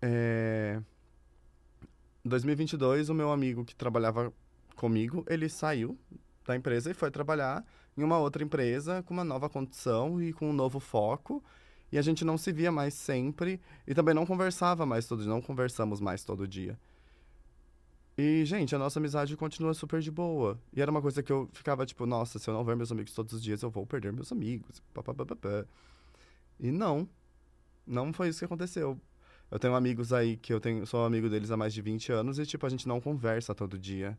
é... 0.01 0.81
2022, 2.23 3.09
o 3.09 3.13
meu 3.13 3.31
amigo 3.31 3.63
que 3.63 3.75
trabalhava 3.75 4.33
comigo, 4.75 5.25
ele 5.29 5.47
saiu 5.47 5.97
da 6.45 6.55
empresa 6.55 6.91
e 6.91 6.93
foi 6.93 7.09
trabalhar 7.09 7.65
em 7.97 8.03
uma 8.03 8.17
outra 8.17 8.43
empresa 8.43 9.01
com 9.03 9.13
uma 9.13 9.23
nova 9.23 9.49
condição 9.49 10.21
e 10.21 10.33
com 10.33 10.49
um 10.49 10.53
novo 10.53 10.79
foco. 10.79 11.43
E 11.91 11.97
a 11.97 12.01
gente 12.01 12.25
não 12.25 12.37
se 12.37 12.51
via 12.51 12.71
mais 12.71 12.93
sempre 12.93 13.61
e 13.87 13.93
também 13.93 14.13
não 14.13 14.25
conversava 14.25 14.85
mais 14.85 15.07
todo 15.07 15.21
dia, 15.21 15.29
não 15.29 15.41
conversamos 15.41 16.01
mais 16.01 16.25
todo 16.25 16.47
dia. 16.47 16.77
E, 18.17 18.45
gente, 18.45 18.73
a 18.73 18.79
nossa 18.79 18.97
amizade 18.97 19.35
continua 19.35 19.73
super 19.73 19.99
de 19.99 20.09
boa. 20.09 20.57
E 20.73 20.81
era 20.81 20.89
uma 20.89 21.01
coisa 21.01 21.21
que 21.21 21.31
eu 21.31 21.49
ficava 21.51 21.85
tipo, 21.85 22.05
nossa, 22.05 22.39
se 22.39 22.49
eu 22.49 22.53
não 22.53 22.63
ver 22.63 22.75
meus 22.75 22.91
amigos 22.91 23.13
todos 23.13 23.33
os 23.33 23.43
dias, 23.43 23.61
eu 23.61 23.69
vou 23.69 23.85
perder 23.85 24.13
meus 24.13 24.31
amigos. 24.31 24.81
E 26.59 26.71
não. 26.71 27.07
Não 27.85 28.13
foi 28.13 28.29
isso 28.29 28.39
que 28.39 28.45
aconteceu. 28.45 28.99
Eu 29.51 29.59
tenho 29.59 29.75
amigos 29.75 30.13
aí 30.13 30.37
que 30.37 30.53
eu 30.53 30.59
tenho, 30.59 30.87
sou 30.87 31.05
amigo 31.05 31.29
deles 31.29 31.51
há 31.51 31.57
mais 31.57 31.73
de 31.73 31.81
20 31.81 32.11
anos 32.11 32.39
e, 32.39 32.45
tipo, 32.45 32.65
a 32.65 32.69
gente 32.69 32.87
não 32.87 33.01
conversa 33.01 33.53
todo 33.53 33.77
dia. 33.77 34.17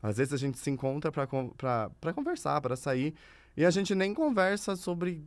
Às 0.00 0.16
vezes 0.16 0.32
a 0.32 0.36
gente 0.36 0.58
se 0.58 0.70
encontra 0.70 1.12
pra, 1.12 1.26
pra, 1.56 1.90
pra 2.00 2.12
conversar, 2.12 2.60
para 2.60 2.74
sair, 2.74 3.14
e 3.56 3.64
a 3.64 3.70
gente 3.70 3.94
nem 3.94 4.14
conversa 4.14 4.74
sobre 4.76 5.24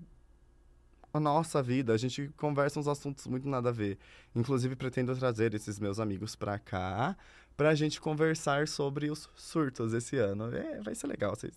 a 1.16 1.20
nossa 1.20 1.64
vida, 1.64 1.94
a 1.94 1.98
gente 1.98 2.30
conversa 2.38 2.80
uns 2.80 2.88
assuntos 2.88 3.26
muito 3.28 3.48
nada 3.48 3.70
a 3.70 3.72
ver. 3.72 3.98
Inclusive, 4.36 4.76
pretendo 4.76 5.16
trazer 5.16 5.54
esses 5.54 5.80
meus 5.80 6.00
amigos 6.00 6.36
pra 6.36 6.60
cá, 6.60 7.16
pra 7.56 7.74
gente 7.74 8.02
conversar 8.02 8.68
sobre 8.68 9.10
os 9.10 9.30
surtos 9.36 9.94
esse 9.94 10.18
ano. 10.18 10.54
É, 10.54 10.82
vai 10.82 10.94
ser 10.94 11.08
legal, 11.08 11.36
vocês 11.36 11.54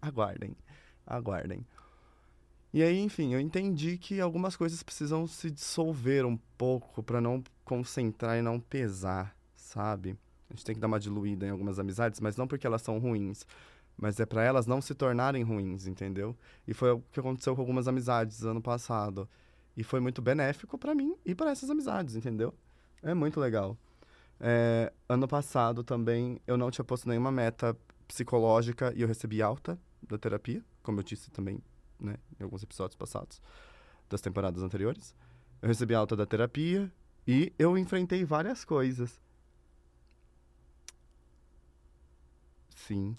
aguardem, 0.00 0.56
aguardem. 1.06 1.66
E 2.72 2.82
aí, 2.82 2.98
enfim, 3.00 3.34
eu 3.34 3.40
entendi 3.40 3.98
que 3.98 4.20
algumas 4.20 4.56
coisas 4.56 4.82
precisam 4.82 5.26
se 5.26 5.50
dissolver 5.50 6.24
um 6.24 6.38
pouco 6.56 7.02
para 7.02 7.20
não 7.20 7.42
concentrar 7.64 8.38
e 8.38 8.42
não 8.42 8.58
pesar, 8.58 9.36
sabe? 9.54 10.16
A 10.48 10.54
gente 10.54 10.64
tem 10.64 10.74
que 10.74 10.80
dar 10.80 10.86
uma 10.86 11.00
diluída 11.00 11.46
em 11.46 11.50
algumas 11.50 11.78
amizades, 11.78 12.20
mas 12.20 12.36
não 12.36 12.46
porque 12.46 12.66
elas 12.66 12.82
são 12.82 12.98
ruins, 12.98 13.44
mas 13.96 14.18
é 14.20 14.26
para 14.26 14.42
elas 14.42 14.66
não 14.66 14.80
se 14.80 14.94
tornarem 14.94 15.42
ruins, 15.42 15.86
entendeu? 15.86 16.36
E 16.66 16.74
foi 16.74 16.92
o 16.92 17.02
que 17.12 17.20
aconteceu 17.20 17.54
com 17.54 17.60
algumas 17.60 17.86
amizades 17.86 18.42
ano 18.42 18.60
passado. 18.60 19.28
E 19.76 19.82
foi 19.82 20.00
muito 20.00 20.20
benéfico 20.20 20.76
para 20.76 20.94
mim 20.94 21.16
e 21.24 21.34
para 21.34 21.50
essas 21.50 21.70
amizades, 21.70 22.16
entendeu? 22.16 22.54
É 23.02 23.14
muito 23.14 23.40
legal. 23.40 23.76
É, 24.40 24.92
ano 25.08 25.28
passado 25.28 25.84
também 25.84 26.40
eu 26.46 26.56
não 26.56 26.70
tinha 26.70 26.84
posto 26.84 27.08
nenhuma 27.08 27.30
meta 27.30 27.76
psicológica 28.08 28.92
e 28.94 29.02
eu 29.02 29.08
recebi 29.08 29.40
alta 29.40 29.78
da 30.02 30.18
terapia, 30.18 30.64
como 30.82 30.98
eu 30.98 31.04
disse 31.04 31.30
também, 31.30 31.62
né, 31.98 32.16
em 32.38 32.42
alguns 32.42 32.62
episódios 32.62 32.96
passados 32.96 33.40
das 34.10 34.20
temporadas 34.20 34.62
anteriores. 34.62 35.14
Eu 35.62 35.68
recebi 35.68 35.94
alta 35.94 36.16
da 36.16 36.26
terapia 36.26 36.92
e 37.26 37.52
eu 37.58 37.78
enfrentei 37.78 38.24
várias 38.24 38.64
coisas. 38.64 39.20
Sim, 42.74 43.16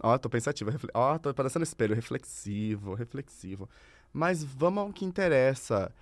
Ó, 0.00 0.16
tô 0.16 0.28
pensativo. 0.28 0.70
Ó, 0.94 1.18
tô 1.18 1.34
parecendo 1.34 1.64
espelho. 1.64 1.94
Reflexivo, 1.94 2.94
reflexivo. 2.94 3.68
Mas 4.12 4.44
vamos 4.44 4.84
ao 4.84 4.92
que 4.92 5.04
interessa. 5.04 5.92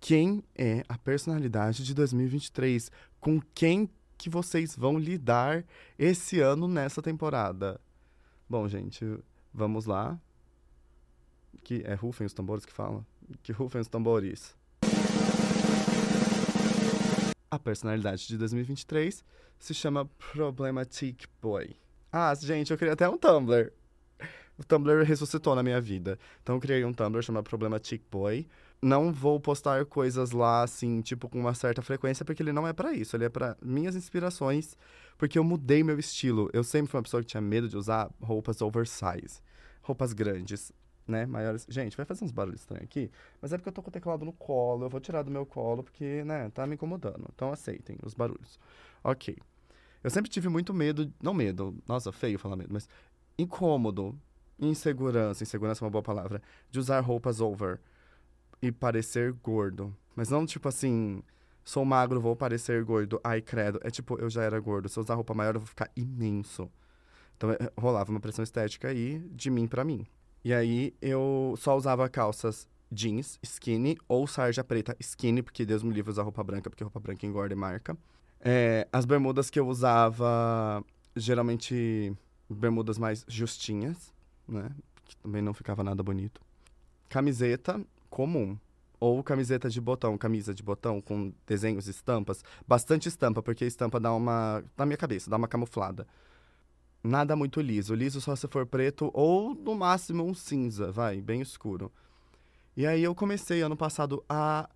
Quem 0.00 0.42
é 0.54 0.82
a 0.88 0.98
personalidade 0.98 1.84
de 1.84 1.94
2023? 1.94 2.90
Com 3.20 3.40
quem 3.54 3.88
que 4.16 4.28
vocês 4.28 4.76
vão 4.76 4.98
lidar 4.98 5.64
esse 5.98 6.40
ano 6.40 6.68
nessa 6.68 7.02
temporada? 7.02 7.80
Bom, 8.48 8.68
gente, 8.68 9.04
vamos 9.52 9.86
lá. 9.86 10.18
Que 11.62 11.82
é 11.84 11.94
rufem 11.94 12.26
os 12.26 12.34
tambores 12.34 12.64
que 12.64 12.72
fala? 12.72 13.06
Que 13.42 13.52
rufem 13.52 13.80
os 13.80 13.88
tambores. 13.88 14.54
A 17.50 17.58
personalidade 17.58 18.26
de 18.26 18.36
2023 18.36 19.24
se 19.58 19.72
chama 19.72 20.06
Problematic 20.32 21.24
Boy. 21.40 21.76
Ah, 22.16 22.32
gente, 22.36 22.70
eu 22.70 22.78
criei 22.78 22.92
até 22.92 23.08
um 23.08 23.18
Tumblr. 23.18 23.72
O 24.56 24.62
Tumblr 24.62 25.02
ressuscitou 25.02 25.56
na 25.56 25.64
minha 25.64 25.80
vida. 25.80 26.16
Então 26.40 26.54
eu 26.54 26.60
criei 26.60 26.84
um 26.84 26.92
Tumblr 26.92 27.20
chamado 27.24 27.42
Problema 27.42 27.80
Chick 27.82 28.04
Boy. 28.08 28.46
Não 28.80 29.12
vou 29.12 29.40
postar 29.40 29.84
coisas 29.84 30.30
lá, 30.30 30.62
assim, 30.62 31.00
tipo, 31.00 31.28
com 31.28 31.40
uma 31.40 31.54
certa 31.54 31.82
frequência, 31.82 32.24
porque 32.24 32.40
ele 32.40 32.52
não 32.52 32.68
é 32.68 32.72
para 32.72 32.92
isso. 32.92 33.16
Ele 33.16 33.24
é 33.24 33.28
para 33.28 33.56
minhas 33.60 33.96
inspirações, 33.96 34.76
porque 35.18 35.36
eu 35.40 35.42
mudei 35.42 35.82
meu 35.82 35.98
estilo. 35.98 36.48
Eu 36.52 36.62
sempre 36.62 36.88
fui 36.88 36.98
uma 36.98 37.02
pessoa 37.02 37.20
que 37.20 37.26
tinha 37.26 37.40
medo 37.40 37.68
de 37.68 37.76
usar 37.76 38.08
roupas 38.20 38.62
oversize. 38.62 39.40
Roupas 39.82 40.12
grandes, 40.12 40.70
né? 41.08 41.26
Maiores. 41.26 41.66
Gente, 41.68 41.96
vai 41.96 42.06
fazer 42.06 42.24
uns 42.24 42.30
barulhos 42.30 42.60
estranhos 42.60 42.84
aqui, 42.84 43.10
mas 43.42 43.52
é 43.52 43.56
porque 43.58 43.70
eu 43.70 43.72
tô 43.72 43.82
com 43.82 43.88
o 43.88 43.92
teclado 43.92 44.24
no 44.24 44.32
colo. 44.32 44.84
Eu 44.84 44.88
vou 44.88 45.00
tirar 45.00 45.22
do 45.22 45.32
meu 45.32 45.44
colo, 45.44 45.82
porque, 45.82 46.22
né, 46.22 46.48
tá 46.50 46.64
me 46.64 46.74
incomodando. 46.74 47.28
Então 47.34 47.50
aceitem 47.50 47.98
os 48.04 48.14
barulhos. 48.14 48.60
Ok. 49.02 49.36
Eu 50.04 50.10
sempre 50.10 50.30
tive 50.30 50.50
muito 50.50 50.74
medo, 50.74 51.10
não 51.22 51.32
medo, 51.32 51.74
nossa, 51.88 52.12
feio 52.12 52.38
falar 52.38 52.56
medo, 52.56 52.70
mas 52.70 52.86
incômodo, 53.38 54.14
insegurança, 54.60 55.42
insegurança 55.42 55.82
é 55.82 55.84
uma 55.86 55.90
boa 55.90 56.02
palavra, 56.02 56.42
de 56.70 56.78
usar 56.78 57.00
roupas 57.00 57.40
over 57.40 57.80
e 58.60 58.70
parecer 58.70 59.32
gordo. 59.32 59.96
Mas 60.14 60.28
não 60.28 60.44
tipo 60.44 60.68
assim, 60.68 61.22
sou 61.64 61.86
magro, 61.86 62.20
vou 62.20 62.36
parecer 62.36 62.84
gordo, 62.84 63.18
ai 63.24 63.40
credo. 63.40 63.80
É 63.82 63.90
tipo, 63.90 64.18
eu 64.20 64.28
já 64.28 64.42
era 64.42 64.60
gordo, 64.60 64.90
se 64.90 64.98
eu 64.98 65.02
usar 65.02 65.14
roupa 65.14 65.32
maior 65.32 65.54
eu 65.54 65.60
vou 65.60 65.66
ficar 65.66 65.90
imenso. 65.96 66.70
Então 67.36 67.50
é, 67.50 67.56
rolava 67.78 68.10
uma 68.10 68.20
pressão 68.20 68.42
estética 68.42 68.88
aí 68.88 69.20
de 69.30 69.50
mim 69.50 69.66
para 69.66 69.84
mim. 69.84 70.06
E 70.44 70.52
aí 70.52 70.94
eu 71.00 71.54
só 71.56 71.74
usava 71.74 72.06
calças 72.10 72.68
jeans, 72.92 73.38
skinny, 73.42 73.96
ou 74.06 74.26
sarja 74.26 74.62
preta 74.62 74.94
skinny, 75.00 75.42
porque 75.42 75.64
Deus 75.64 75.82
me 75.82 75.94
livre 75.94 76.10
usar 76.10 76.22
roupa 76.24 76.44
branca, 76.44 76.68
porque 76.68 76.84
roupa 76.84 77.00
branca 77.00 77.26
engorda 77.26 77.54
e 77.54 77.56
marca. 77.56 77.96
É, 78.46 78.86
as 78.92 79.06
bermudas 79.06 79.48
que 79.48 79.58
eu 79.58 79.66
usava, 79.66 80.84
geralmente 81.16 82.14
bermudas 82.48 82.98
mais 82.98 83.24
justinhas, 83.26 84.12
né? 84.46 84.70
Que 85.06 85.16
também 85.16 85.40
não 85.40 85.54
ficava 85.54 85.82
nada 85.82 86.02
bonito. 86.02 86.42
Camiseta 87.08 87.80
comum. 88.10 88.58
Ou 89.00 89.22
camiseta 89.22 89.68
de 89.68 89.80
botão, 89.80 90.16
camisa 90.16 90.54
de 90.54 90.62
botão 90.62 91.00
com 91.00 91.32
desenhos, 91.46 91.88
estampas. 91.88 92.44
Bastante 92.66 93.08
estampa, 93.08 93.42
porque 93.42 93.64
a 93.64 93.66
estampa 93.66 93.98
dá 93.98 94.12
uma. 94.14 94.62
Na 94.76 94.86
minha 94.86 94.96
cabeça, 94.96 95.28
dá 95.30 95.36
uma 95.36 95.48
camuflada. 95.48 96.06
Nada 97.02 97.36
muito 97.36 97.60
liso. 97.60 97.94
Liso 97.94 98.20
só 98.20 98.36
se 98.36 98.46
for 98.48 98.66
preto 98.66 99.10
ou 99.12 99.54
no 99.54 99.74
máximo 99.74 100.24
um 100.24 100.34
cinza, 100.34 100.90
vai, 100.90 101.20
bem 101.20 101.40
escuro. 101.40 101.92
E 102.76 102.86
aí 102.86 103.02
eu 103.02 103.14
comecei 103.14 103.60
ano 103.62 103.76
passado 103.76 104.24
a, 104.28 104.68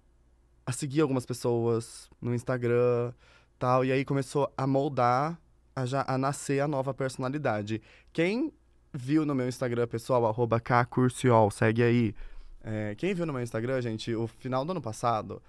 a 0.66 0.72
seguir 0.72 1.00
algumas 1.00 1.24
pessoas 1.24 2.10
no 2.20 2.34
Instagram 2.34 3.12
tal. 3.58 3.84
E 3.84 3.92
aí 3.92 4.04
começou 4.04 4.52
a 4.56 4.66
moldar, 4.66 5.38
a, 5.74 5.84
já, 5.84 6.04
a 6.06 6.16
nascer 6.16 6.60
a 6.60 6.68
nova 6.68 6.94
personalidade. 6.94 7.82
Quem 8.12 8.52
viu 8.92 9.26
no 9.26 9.34
meu 9.34 9.48
Instagram, 9.48 9.86
pessoal, 9.86 10.26
arroba 10.26 10.60
Kcurciol, 10.60 11.50
segue 11.50 11.82
aí. 11.82 12.14
É, 12.62 12.94
quem 12.96 13.14
viu 13.14 13.26
no 13.26 13.32
meu 13.32 13.42
Instagram, 13.42 13.80
gente, 13.80 14.14
o 14.14 14.26
final 14.26 14.64
do 14.64 14.72
ano 14.72 14.80
passado 14.80 15.42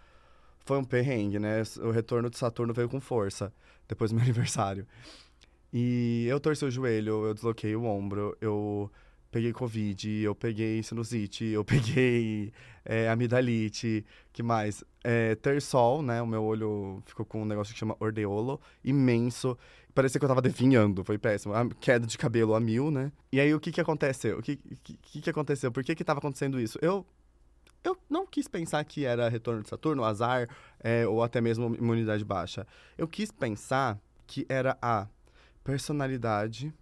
foi 0.65 0.77
um 0.77 0.83
perrengue, 0.83 1.39
né? 1.39 1.63
O 1.81 1.91
retorno 1.91 2.29
de 2.29 2.37
Saturno 2.37 2.73
veio 2.73 2.89
com 2.89 2.99
força, 2.99 3.51
depois 3.87 4.11
do 4.11 4.15
meu 4.15 4.23
aniversário. 4.25 4.85
E 5.71 6.25
eu 6.27 6.39
torci 6.39 6.65
o 6.65 6.71
joelho, 6.71 7.25
eu 7.25 7.33
desloquei 7.33 7.75
o 7.75 7.85
ombro, 7.85 8.37
eu 8.41 8.91
peguei 9.31 9.53
Covid, 9.53 10.21
eu 10.21 10.33
peguei 10.35 10.81
sinusite, 10.83 11.45
eu 11.45 11.63
peguei 11.63 12.51
é, 12.83 13.07
amidalite, 13.09 14.05
que 14.33 14.41
mais? 14.41 14.83
É, 15.03 15.37
sol 15.61 16.01
né? 16.01 16.21
O 16.21 16.27
meu 16.27 16.43
olho 16.43 17.01
ficou 17.05 17.25
com 17.25 17.41
um 17.43 17.45
negócio 17.45 17.73
que 17.73 17.79
chama 17.79 17.95
ordeolo, 17.99 18.59
imenso. 18.83 19.57
Parecia 19.93 20.19
que 20.19 20.25
eu 20.25 20.29
tava 20.29 20.41
definhando, 20.41 21.03
foi 21.03 21.17
péssimo. 21.17 21.53
A 21.53 21.67
queda 21.67 22.05
de 22.05 22.17
cabelo 22.17 22.53
a 22.53 22.59
mil, 22.59 22.91
né? 22.91 23.11
E 23.31 23.39
aí, 23.39 23.53
o 23.53 23.59
que 23.59 23.71
que 23.71 23.81
aconteceu? 23.81 24.39
O 24.39 24.41
que 24.41 24.55
que, 24.55 25.21
que 25.21 25.29
aconteceu? 25.29 25.71
Por 25.71 25.83
que 25.83 25.95
que 25.95 26.03
tava 26.03 26.19
acontecendo 26.19 26.59
isso? 26.59 26.77
Eu 26.81 27.05
eu 27.83 27.97
não 28.09 28.27
quis 28.27 28.47
pensar 28.47 28.83
que 28.83 29.05
era 29.05 29.29
retorno 29.29 29.63
de 29.63 29.69
Saturno, 29.69 30.03
azar, 30.03 30.49
é, 30.81 31.07
ou 31.07 31.23
até 31.23 31.39
mesmo 31.39 31.73
imunidade 31.75 32.25
baixa. 32.25 32.67
Eu 32.97 33.07
quis 33.07 33.31
pensar 33.31 33.97
que 34.27 34.45
era 34.49 34.77
a 34.81 35.07
personalidade 35.63 36.73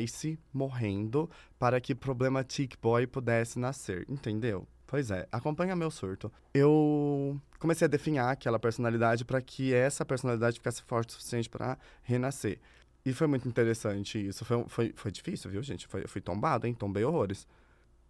Ice 0.00 0.38
morrendo 0.52 1.28
para 1.58 1.80
que 1.80 1.94
Problematic 1.94 2.74
Boy 2.80 3.06
pudesse 3.06 3.58
nascer, 3.58 4.06
entendeu? 4.08 4.66
Pois 4.86 5.10
é, 5.10 5.26
acompanha 5.32 5.74
meu 5.74 5.90
surto. 5.90 6.30
Eu 6.52 7.40
comecei 7.58 7.86
a 7.86 7.88
definhar 7.88 8.30
aquela 8.30 8.58
personalidade 8.58 9.24
para 9.24 9.40
que 9.40 9.72
essa 9.72 10.04
personalidade 10.04 10.58
ficasse 10.58 10.82
forte 10.82 11.10
o 11.10 11.12
suficiente 11.12 11.48
para 11.48 11.78
renascer. 12.02 12.60
E 13.04 13.12
foi 13.12 13.26
muito 13.26 13.48
interessante 13.48 14.18
isso. 14.28 14.44
Foi, 14.44 14.64
foi, 14.68 14.92
foi 14.94 15.10
difícil, 15.10 15.50
viu, 15.50 15.62
gente? 15.62 15.86
Foi, 15.86 16.06
fui 16.06 16.20
tombado, 16.20 16.66
hein? 16.66 16.74
Tombei 16.74 17.04
horrores. 17.04 17.46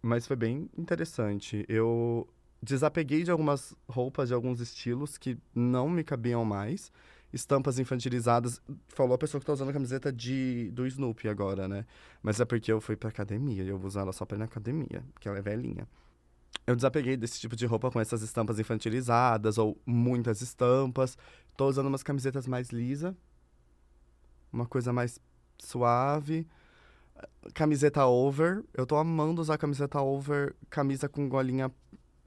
Mas 0.01 0.27
foi 0.27 0.35
bem 0.35 0.69
interessante. 0.77 1.65
Eu 1.69 2.27
desapeguei 2.61 3.23
de 3.23 3.31
algumas 3.31 3.73
roupas, 3.87 4.27
de 4.27 4.33
alguns 4.33 4.59
estilos 4.59 5.17
que 5.17 5.37
não 5.55 5.89
me 5.89 6.03
cabiam 6.03 6.43
mais 6.43 6.91
estampas 7.33 7.79
infantilizadas. 7.79 8.61
Falou 8.87 9.15
a 9.15 9.17
pessoa 9.17 9.41
que 9.41 9.45
tá 9.45 9.53
usando 9.53 9.69
a 9.69 9.73
camiseta 9.73 10.13
de, 10.13 10.69
do 10.71 10.85
Snoopy 10.85 11.27
agora, 11.27 11.67
né? 11.67 11.85
Mas 12.21 12.39
é 12.39 12.45
porque 12.45 12.71
eu 12.71 12.79
fui 12.79 12.95
pra 12.95 13.09
academia 13.09 13.63
eu 13.63 13.77
vou 13.77 13.87
usar 13.87 14.01
ela 14.01 14.13
só 14.13 14.25
pra 14.25 14.37
ir 14.37 14.39
na 14.39 14.45
academia, 14.45 15.03
porque 15.13 15.27
ela 15.27 15.39
é 15.39 15.41
velhinha. 15.41 15.87
Eu 16.65 16.75
desapeguei 16.75 17.17
desse 17.17 17.39
tipo 17.39 17.55
de 17.55 17.65
roupa 17.65 17.91
com 17.91 17.99
essas 17.99 18.21
estampas 18.21 18.59
infantilizadas 18.59 19.57
ou 19.57 19.77
muitas 19.85 20.41
estampas. 20.41 21.17
Tô 21.57 21.67
usando 21.67 21.87
umas 21.87 22.03
camisetas 22.03 22.47
mais 22.47 22.69
lisa, 22.69 23.15
uma 24.51 24.65
coisa 24.65 24.93
mais 24.93 25.19
suave. 25.57 26.47
Camiseta 27.53 28.05
over. 28.05 28.63
Eu 28.73 28.85
tô 28.85 28.95
amando 28.95 29.41
usar 29.41 29.57
camiseta 29.57 30.01
over, 30.01 30.55
camisa 30.69 31.09
com 31.09 31.27
golinha 31.27 31.71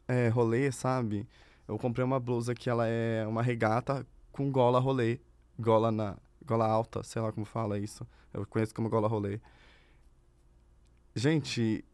é, 0.09 0.29
rolê, 0.29 0.71
sabe? 0.71 1.27
Eu 1.67 1.79
comprei 1.79 2.05
uma 2.05 2.21
blusa 2.21 2.55
que 2.55 2.69
ela 2.69 2.87
é 2.87 3.27
uma 3.27 3.43
regata 3.43 4.07
com 4.37 4.51
gola 4.51 4.79
rolê. 4.79 5.19
Gola 5.59 5.91
na. 5.91 6.17
gola 6.45 6.67
alta, 6.67 7.03
sei 7.03 7.23
lá 7.23 7.33
como 7.33 7.47
fala 7.47 7.79
isso. 7.79 8.07
Eu 8.33 8.47
conheço 8.47 8.75
como 8.75 8.89
gola 8.89 9.09
rolê. 9.09 9.41
Gente, 11.15 11.85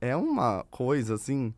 é 0.00 0.16
uma 0.16 0.64
coisa 0.70 1.14
assim. 1.14 1.54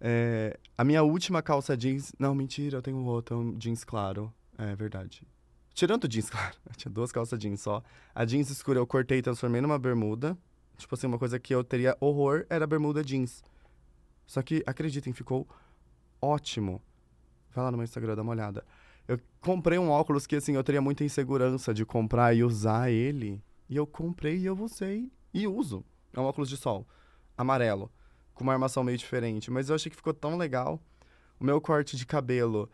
É, 0.00 0.58
a 0.76 0.84
minha 0.84 1.02
última 1.02 1.40
calça 1.40 1.76
jeans. 1.76 2.12
Não, 2.18 2.34
mentira, 2.34 2.78
eu 2.78 2.82
tenho 2.82 2.98
outra, 3.04 3.36
um 3.36 3.56
jeans 3.56 3.84
claro. 3.84 4.32
É 4.58 4.74
verdade. 4.74 5.22
Tirando 5.72 6.08
jeans, 6.08 6.28
claro. 6.30 6.56
Eu 6.68 6.74
tinha 6.74 6.92
duas 6.92 7.12
calças 7.12 7.38
jeans 7.38 7.60
só. 7.60 7.82
A 8.14 8.24
jeans 8.24 8.50
escura 8.50 8.80
eu 8.80 8.86
cortei 8.86 9.18
e 9.18 9.22
transformei 9.22 9.60
numa 9.60 9.78
bermuda. 9.78 10.36
Tipo 10.76 10.94
assim, 10.94 11.06
uma 11.06 11.18
coisa 11.18 11.38
que 11.38 11.54
eu 11.54 11.62
teria 11.62 11.96
horror 12.00 12.44
era 12.50 12.66
bermuda 12.66 13.04
jeans. 13.04 13.42
Só 14.26 14.42
que, 14.42 14.62
acreditem, 14.66 15.12
ficou 15.12 15.46
ótimo. 16.20 16.82
Vai 17.54 17.64
lá 17.64 17.70
no 17.70 17.78
meu 17.78 17.84
Instagram, 17.84 18.16
dá 18.16 18.22
uma 18.22 18.32
olhada. 18.32 18.64
Eu 19.08 19.18
comprei 19.40 19.78
um 19.78 19.90
óculos 19.90 20.26
que, 20.26 20.36
assim, 20.36 20.54
eu 20.54 20.64
teria 20.64 20.80
muita 20.80 21.04
insegurança 21.04 21.72
de 21.72 21.84
comprar 21.84 22.34
e 22.34 22.42
usar 22.42 22.90
ele. 22.90 23.42
E 23.68 23.76
eu 23.76 23.86
comprei 23.86 24.38
e 24.38 24.46
eu 24.46 24.58
usei 24.58 25.10
e 25.32 25.46
uso. 25.46 25.84
É 26.12 26.20
um 26.20 26.24
óculos 26.24 26.48
de 26.48 26.56
sol, 26.56 26.86
amarelo, 27.36 27.90
com 28.34 28.42
uma 28.42 28.52
armação 28.52 28.82
meio 28.82 28.98
diferente. 28.98 29.50
Mas 29.50 29.68
eu 29.68 29.74
achei 29.74 29.90
que 29.90 29.96
ficou 29.96 30.14
tão 30.14 30.36
legal. 30.36 30.80
O 31.38 31.44
meu 31.44 31.60
corte 31.60 31.96
de 31.96 32.06
cabelo 32.06 32.70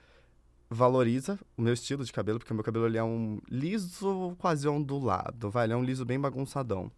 valoriza 0.70 1.38
o 1.56 1.62
meu 1.62 1.74
estilo 1.74 2.04
de 2.04 2.12
cabelo, 2.12 2.38
porque 2.38 2.52
o 2.52 2.56
meu 2.56 2.64
cabelo 2.64 2.86
ele 2.86 2.96
é 2.96 3.04
um 3.04 3.38
liso 3.50 4.34
quase 4.38 4.66
ondulado, 4.66 5.50
vai, 5.50 5.66
ele 5.66 5.74
é 5.74 5.76
um 5.76 5.84
liso 5.84 6.04
bem 6.04 6.18
bagunçadão. 6.18 6.90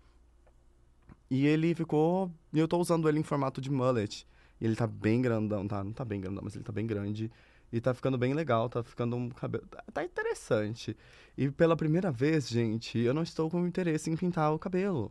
E 1.30 1.46
ele 1.46 1.74
ficou. 1.74 2.30
Eu 2.52 2.68
tô 2.68 2.78
usando 2.78 3.08
ele 3.08 3.18
em 3.18 3.22
formato 3.22 3.60
de 3.60 3.70
mullet. 3.70 4.26
E 4.60 4.64
ele 4.64 4.76
tá 4.76 4.86
bem 4.86 5.20
grandão, 5.20 5.66
tá? 5.66 5.82
Não 5.82 5.92
tá 5.92 6.04
bem 6.04 6.20
grandão, 6.20 6.42
mas 6.44 6.54
ele 6.54 6.62
tá 6.62 6.72
bem 6.72 6.86
grande. 6.86 7.30
E 7.74 7.80
tá 7.80 7.92
ficando 7.92 8.16
bem 8.16 8.34
legal, 8.34 8.68
tá 8.68 8.84
ficando 8.84 9.16
um 9.16 9.28
cabelo. 9.30 9.66
Tá, 9.66 9.82
tá 9.92 10.04
interessante. 10.04 10.96
E 11.36 11.50
pela 11.50 11.76
primeira 11.76 12.12
vez, 12.12 12.48
gente, 12.48 13.00
eu 13.00 13.12
não 13.12 13.24
estou 13.24 13.50
com 13.50 13.66
interesse 13.66 14.08
em 14.08 14.16
pintar 14.16 14.54
o 14.54 14.58
cabelo. 14.60 15.10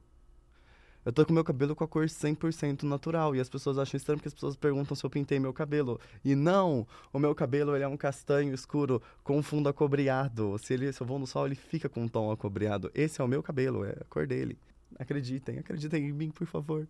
Eu 1.03 1.12
tô 1.12 1.25
com 1.25 1.34
meu 1.34 1.43
cabelo 1.43 1.75
com 1.75 1.84
a 1.84 1.88
cor 1.89 2.05
100% 2.05 2.84
natural. 2.84 3.36
E 3.36 3.41
as 3.41 3.50
pessoas 3.50 3.77
acham 3.77 3.98
estranho 3.98 4.17
porque 4.17 4.29
as 4.29 4.34
pessoas 4.34 4.55
perguntam 4.55 4.96
se 4.96 5.03
eu 5.05 5.10
pintei 5.10 5.41
meu 5.41 5.51
cabelo. 5.51 6.00
E 6.24 6.36
não! 6.36 6.88
O 7.12 7.20
meu 7.20 7.36
cabelo 7.36 7.75
ele 7.75 7.84
é 7.84 7.88
um 7.88 7.98
castanho 7.98 8.53
escuro 8.53 9.01
com 9.25 9.43
fundo 9.43 9.67
acobreado. 9.67 10.58
Se, 10.58 10.74
ele, 10.74 10.93
se 10.93 11.01
eu 11.01 11.05
vou 11.05 11.20
no 11.20 11.27
sol, 11.27 11.46
ele 11.46 11.55
fica 11.55 11.89
com 11.89 12.03
um 12.03 12.08
tom 12.08 12.32
acobreado. 12.32 12.89
Esse 12.96 13.20
é 13.20 13.24
o 13.25 13.27
meu 13.27 13.43
cabelo, 13.43 13.84
é 13.84 13.91
a 13.91 14.05
cor 14.05 14.25
dele. 14.25 14.58
Acreditem, 14.98 15.60
acreditem 15.60 16.08
em 16.08 16.13
mim, 16.13 16.32
por 16.32 16.48
favor. 16.48 16.88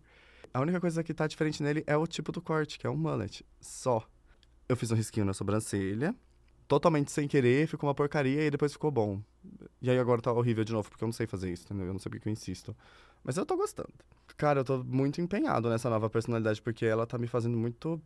A 0.52 0.60
única 0.60 0.80
coisa 0.80 1.02
que 1.02 1.12
tá 1.12 1.26
diferente 1.26 1.60
nele 1.60 1.82
é 1.84 1.96
o 1.96 2.06
tipo 2.06 2.30
do 2.30 2.40
corte, 2.40 2.78
que 2.78 2.86
é 2.86 2.90
um 2.90 2.96
mullet. 2.96 3.44
Só. 3.60 4.08
Eu 4.68 4.76
fiz 4.76 4.90
um 4.90 4.94
risquinho 4.94 5.26
na 5.26 5.34
sobrancelha. 5.34 6.14
Totalmente 6.66 7.12
sem 7.12 7.28
querer, 7.28 7.66
ficou 7.66 7.88
uma 7.88 7.94
porcaria 7.94 8.46
e 8.46 8.50
depois 8.50 8.72
ficou 8.72 8.90
bom. 8.90 9.20
E 9.82 9.90
aí 9.90 9.98
agora 9.98 10.22
tá 10.22 10.32
horrível 10.32 10.64
de 10.64 10.72
novo, 10.72 10.88
porque 10.88 11.04
eu 11.04 11.06
não 11.06 11.12
sei 11.12 11.26
fazer 11.26 11.52
isso, 11.52 11.64
entendeu? 11.64 11.86
Eu 11.86 11.92
não 11.92 12.00
sei 12.00 12.08
porque 12.08 12.28
eu 12.28 12.32
insisto. 12.32 12.74
Mas 13.22 13.36
eu 13.36 13.44
tô 13.44 13.56
gostando. 13.56 13.92
Cara, 14.36 14.60
eu 14.60 14.64
tô 14.64 14.82
muito 14.82 15.20
empenhado 15.20 15.68
nessa 15.68 15.90
nova 15.90 16.08
personalidade, 16.08 16.62
porque 16.62 16.86
ela 16.86 17.06
tá 17.06 17.18
me 17.18 17.26
fazendo 17.26 17.56
muito. 17.56 18.00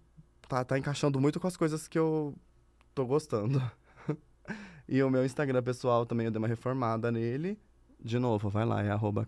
Tá, 0.48 0.64
tá 0.64 0.78
encaixando 0.78 1.20
muito 1.20 1.38
com 1.38 1.46
as 1.46 1.56
coisas 1.56 1.86
que 1.86 1.98
eu 1.98 2.34
tô 2.94 3.06
gostando. 3.06 3.62
e 4.88 5.02
o 5.02 5.10
meu 5.10 5.24
Instagram 5.24 5.62
pessoal 5.62 6.04
também 6.04 6.26
eu 6.26 6.32
dei 6.32 6.38
uma 6.38 6.48
reformada 6.48 7.12
nele. 7.12 7.58
De 8.00 8.18
novo, 8.18 8.48
vai 8.48 8.64
lá, 8.64 8.82
é 8.82 8.90
arroba. 8.90 9.26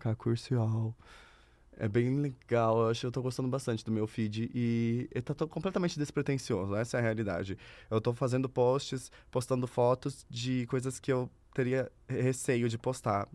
É 1.82 1.88
bem 1.88 2.14
legal, 2.20 2.78
eu 2.82 2.90
acho 2.90 3.06
eu 3.06 3.10
tô 3.10 3.22
gostando 3.22 3.48
bastante 3.48 3.82
do 3.82 3.90
meu 3.90 4.06
feed 4.06 4.50
e 4.54 5.08
ele 5.10 5.22
tá 5.22 5.34
completamente 5.46 5.98
despretensioso, 5.98 6.74
essa 6.76 6.98
é 6.98 7.00
a 7.00 7.02
realidade. 7.02 7.56
Eu 7.90 8.02
tô 8.02 8.12
fazendo 8.12 8.50
posts, 8.50 9.10
postando 9.30 9.66
fotos 9.66 10.26
de 10.28 10.66
coisas 10.66 11.00
que 11.00 11.10
eu 11.10 11.30
teria 11.54 11.90
receio 12.06 12.68
de 12.68 12.76
postar. 12.76 13.26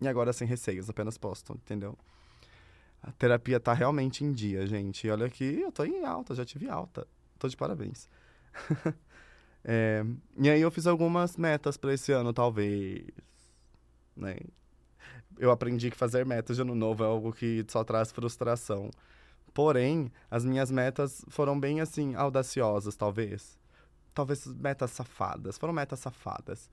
E 0.00 0.08
agora 0.08 0.32
sem 0.32 0.44
receios, 0.44 0.90
apenas 0.90 1.16
posto, 1.16 1.52
entendeu? 1.52 1.96
A 3.00 3.12
terapia 3.12 3.60
tá 3.60 3.72
realmente 3.72 4.24
em 4.24 4.32
dia, 4.32 4.66
gente. 4.66 5.06
E 5.06 5.10
olha 5.10 5.26
aqui, 5.26 5.60
eu 5.60 5.70
tô 5.70 5.84
em 5.84 6.04
alta, 6.04 6.34
já 6.34 6.44
tive 6.44 6.68
alta. 6.68 7.06
Tô 7.38 7.46
de 7.46 7.56
parabéns. 7.56 8.08
é, 9.64 10.04
e 10.36 10.50
aí 10.50 10.60
eu 10.60 10.70
fiz 10.72 10.88
algumas 10.88 11.36
metas 11.36 11.76
para 11.76 11.94
esse 11.94 12.10
ano, 12.10 12.32
talvez. 12.32 13.06
Né? 14.16 14.36
Eu 15.38 15.50
aprendi 15.50 15.90
que 15.90 15.96
fazer 15.96 16.24
metas 16.24 16.56
de 16.56 16.62
ano 16.62 16.74
novo 16.74 17.02
é 17.04 17.06
algo 17.06 17.32
que 17.32 17.64
só 17.68 17.84
traz 17.84 18.12
frustração. 18.12 18.90
Porém, 19.54 20.10
as 20.30 20.44
minhas 20.44 20.70
metas 20.70 21.24
foram 21.28 21.58
bem 21.58 21.80
assim, 21.80 22.14
audaciosas, 22.14 22.96
talvez. 22.96 23.58
Talvez 24.14 24.46
metas 24.46 24.90
safadas. 24.90 25.58
Foram 25.58 25.72
metas 25.72 25.98
safadas. 26.00 26.70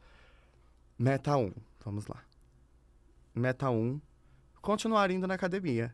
Meta 0.98 1.36
1, 1.36 1.54
vamos 1.84 2.08
lá. 2.08 2.24
Meta 3.34 3.69
1, 3.69 4.00
continuar 4.62 5.12
indo 5.12 5.28
na 5.28 5.36
academia. 5.36 5.93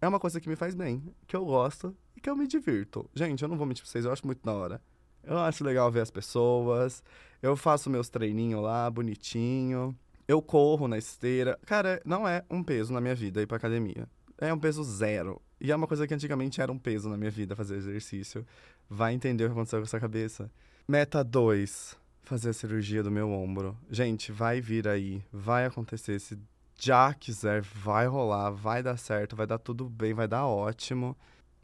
É 0.00 0.06
uma 0.06 0.20
coisa 0.20 0.40
que 0.40 0.48
me 0.48 0.54
faz 0.54 0.74
bem, 0.74 1.02
que 1.26 1.34
eu 1.34 1.44
gosto 1.44 1.96
e 2.16 2.20
que 2.20 2.30
eu 2.30 2.36
me 2.36 2.46
divirto. 2.46 3.08
Gente, 3.14 3.42
eu 3.42 3.48
não 3.48 3.56
vou 3.56 3.66
mentir 3.66 3.82
pra 3.82 3.90
vocês, 3.90 4.04
eu 4.04 4.12
acho 4.12 4.26
muito 4.26 4.44
da 4.44 4.52
hora. 4.52 4.80
Eu 5.24 5.38
acho 5.38 5.64
legal 5.64 5.90
ver 5.90 6.00
as 6.00 6.10
pessoas. 6.10 7.02
Eu 7.42 7.56
faço 7.56 7.90
meus 7.90 8.08
treininhos 8.08 8.62
lá, 8.62 8.88
bonitinho. 8.90 9.96
Eu 10.28 10.42
corro 10.42 10.86
na 10.86 10.98
esteira. 10.98 11.58
Cara, 11.64 12.02
não 12.04 12.28
é 12.28 12.44
um 12.50 12.62
peso 12.62 12.92
na 12.92 13.00
minha 13.00 13.14
vida 13.14 13.40
ir 13.40 13.46
pra 13.46 13.56
academia. 13.56 14.06
É 14.36 14.52
um 14.52 14.58
peso 14.58 14.84
zero. 14.84 15.40
E 15.58 15.72
é 15.72 15.74
uma 15.74 15.86
coisa 15.86 16.06
que 16.06 16.12
antigamente 16.12 16.60
era 16.60 16.70
um 16.70 16.78
peso 16.78 17.08
na 17.08 17.16
minha 17.16 17.30
vida 17.30 17.56
fazer 17.56 17.76
exercício. 17.76 18.46
Vai 18.90 19.14
entender 19.14 19.44
o 19.44 19.46
que 19.46 19.52
aconteceu 19.52 19.78
com 19.78 19.86
essa 19.86 19.98
cabeça. 19.98 20.50
Meta 20.86 21.24
2. 21.24 21.96
Fazer 22.24 22.50
a 22.50 22.52
cirurgia 22.52 23.02
do 23.02 23.10
meu 23.10 23.30
ombro. 23.30 23.74
Gente, 23.90 24.30
vai 24.30 24.60
vir 24.60 24.86
aí. 24.86 25.24
Vai 25.32 25.64
acontecer. 25.64 26.20
Se 26.20 26.38
já 26.78 27.14
quiser, 27.14 27.62
vai 27.62 28.06
rolar. 28.06 28.50
Vai 28.50 28.82
dar 28.82 28.98
certo. 28.98 29.34
Vai 29.34 29.46
dar 29.46 29.58
tudo 29.58 29.88
bem. 29.88 30.12
Vai 30.12 30.28
dar 30.28 30.46
ótimo. 30.46 31.16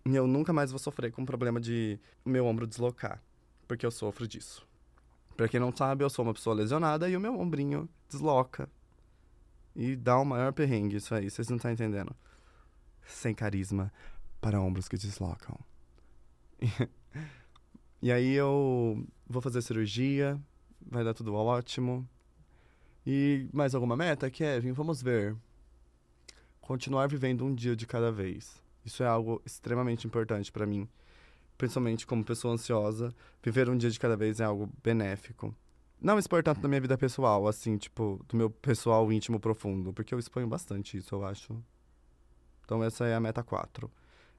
E 0.06 0.16
eu 0.16 0.26
nunca 0.26 0.54
mais 0.54 0.70
vou 0.70 0.78
sofrer 0.78 1.12
com 1.12 1.20
o 1.20 1.26
problema 1.26 1.60
de 1.60 2.00
meu 2.24 2.46
ombro 2.46 2.66
deslocar. 2.66 3.22
Porque 3.68 3.84
eu 3.84 3.90
sofro 3.90 4.26
disso. 4.26 4.66
Pra 5.36 5.48
quem 5.48 5.58
não 5.58 5.74
sabe, 5.74 6.04
eu 6.04 6.10
sou 6.10 6.24
uma 6.24 6.34
pessoa 6.34 6.54
lesionada 6.54 7.08
e 7.08 7.16
o 7.16 7.20
meu 7.20 7.38
ombrinho 7.38 7.88
desloca. 8.08 8.68
E 9.74 9.96
dá 9.96 10.20
um 10.20 10.24
maior 10.24 10.52
perrengue 10.52 10.96
isso 10.96 11.14
aí, 11.14 11.28
vocês 11.28 11.48
não 11.48 11.56
estão 11.56 11.70
entendendo. 11.70 12.14
Sem 13.06 13.34
carisma 13.34 13.92
para 14.40 14.60
ombros 14.60 14.88
que 14.88 14.96
deslocam. 14.96 15.58
e 18.00 18.12
aí 18.12 18.34
eu 18.34 19.04
vou 19.26 19.42
fazer 19.42 19.60
cirurgia, 19.62 20.40
vai 20.80 21.02
dar 21.02 21.14
tudo 21.14 21.34
ótimo. 21.34 22.08
E 23.04 23.48
mais 23.52 23.74
alguma 23.74 23.96
meta, 23.96 24.30
Kevin? 24.30 24.72
Vamos 24.72 25.02
ver. 25.02 25.36
Continuar 26.60 27.08
vivendo 27.08 27.44
um 27.44 27.54
dia 27.54 27.74
de 27.74 27.86
cada 27.86 28.12
vez. 28.12 28.62
Isso 28.84 29.02
é 29.02 29.06
algo 29.06 29.42
extremamente 29.44 30.06
importante 30.06 30.52
para 30.52 30.66
mim 30.66 30.88
principalmente 31.56 32.06
como 32.06 32.24
pessoa 32.24 32.54
ansiosa, 32.54 33.14
viver 33.42 33.68
um 33.68 33.76
dia 33.76 33.90
de 33.90 33.98
cada 33.98 34.16
vez 34.16 34.40
é 34.40 34.44
algo 34.44 34.70
benéfico. 34.82 35.54
Não 36.00 36.18
expor 36.18 36.42
tanto 36.42 36.60
da 36.60 36.68
minha 36.68 36.80
vida 36.80 36.98
pessoal, 36.98 37.46
assim, 37.48 37.78
tipo, 37.78 38.20
do 38.28 38.36
meu 38.36 38.50
pessoal 38.50 39.10
íntimo 39.12 39.40
profundo, 39.40 39.92
porque 39.92 40.14
eu 40.14 40.18
exponho 40.18 40.46
bastante 40.46 40.98
isso, 40.98 41.14
eu 41.14 41.24
acho. 41.24 41.56
Então 42.64 42.82
essa 42.82 43.06
é 43.06 43.14
a 43.14 43.20
meta 43.20 43.42
4. 43.42 43.90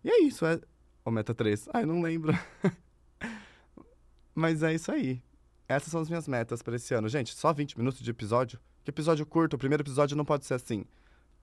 E 0.03 0.09
é 0.09 0.21
isso, 0.21 0.45
é. 0.45 0.59
Ou 1.03 1.11
meta 1.11 1.33
3. 1.33 1.69
Ai, 1.73 1.85
não 1.85 2.01
lembro. 2.01 2.33
Mas 4.35 4.61
é 4.61 4.73
isso 4.73 4.91
aí. 4.91 5.21
Essas 5.67 5.89
são 5.89 6.01
as 6.01 6.09
minhas 6.09 6.27
metas 6.27 6.61
para 6.61 6.75
esse 6.75 6.93
ano. 6.93 7.09
Gente, 7.09 7.33
só 7.33 7.51
20 7.53 7.77
minutos 7.77 8.01
de 8.01 8.11
episódio? 8.11 8.59
Que 8.83 8.91
episódio 8.91 9.25
curto, 9.25 9.55
o 9.55 9.57
primeiro 9.57 9.81
episódio 9.81 10.15
não 10.15 10.25
pode 10.25 10.45
ser 10.45 10.53
assim. 10.53 10.85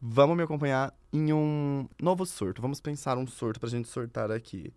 Vamos 0.01 0.37
me 0.37 0.43
acompanhar 0.43 0.95
em 1.13 1.33
um 1.33 1.89
novo 2.01 2.25
surto. 2.27 2.63
Vamos 2.63 2.81
pensar 2.81 3.19
um 3.19 3.27
surto 3.27 3.59
pra 3.59 3.69
gente 3.69 3.89
surtar 3.89 4.31
aqui. 4.31 4.73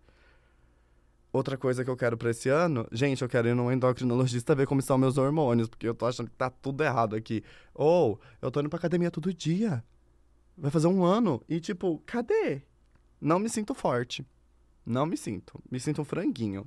Outra 1.32 1.56
coisa 1.58 1.84
que 1.84 1.90
eu 1.90 1.96
quero 1.96 2.16
pra 2.16 2.30
esse 2.30 2.48
ano, 2.48 2.86
gente, 2.90 3.20
eu 3.22 3.28
quero 3.28 3.48
ir 3.48 3.54
num 3.54 3.70
endocrinologista 3.70 4.54
ver 4.54 4.66
como 4.66 4.80
estão 4.80 4.96
meus 4.96 5.18
hormônios, 5.18 5.68
porque 5.68 5.86
eu 5.86 5.94
tô 5.94 6.06
achando 6.06 6.30
que 6.30 6.36
tá 6.36 6.48
tudo 6.48 6.82
errado 6.82 7.14
aqui. 7.14 7.42
Ou, 7.74 8.18
eu 8.40 8.50
tô 8.50 8.60
indo 8.60 8.70
pra 8.70 8.78
academia 8.78 9.10
todo 9.10 9.34
dia. 9.34 9.84
Vai 10.56 10.70
fazer 10.70 10.86
um 10.86 11.04
ano. 11.04 11.42
E, 11.48 11.60
tipo, 11.60 12.02
cadê? 12.06 12.62
Não 13.20 13.38
me 13.38 13.50
sinto 13.50 13.74
forte. 13.74 14.26
Não 14.84 15.04
me 15.04 15.16
sinto. 15.16 15.60
Me 15.70 15.78
sinto 15.78 16.00
um 16.00 16.04
franguinho. 16.04 16.66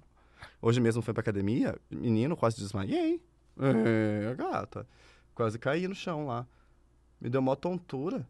Hoje 0.62 0.80
mesmo 0.80 1.02
fui 1.02 1.14
pra 1.14 1.22
academia, 1.22 1.78
menino, 1.90 2.36
quase 2.36 2.58
desmaiei. 2.58 3.22
É, 3.58 4.36
gata. 4.36 4.88
Quase 5.34 5.58
caí 5.58 5.88
no 5.88 5.96
chão 5.96 6.28
lá. 6.28 6.46
Me 7.20 7.30
deu 7.30 7.42
uma 7.42 7.56
tontura. 7.56 8.28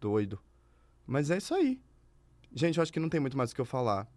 Doido. 0.00 0.40
Mas 1.06 1.30
é 1.30 1.36
isso 1.36 1.54
aí. 1.54 1.80
Gente, 2.52 2.78
eu 2.78 2.82
acho 2.82 2.92
que 2.92 3.00
não 3.00 3.08
tem 3.08 3.20
muito 3.20 3.36
mais 3.36 3.52
o 3.52 3.54
que 3.54 3.60
eu 3.60 3.64
falar. 3.64 4.08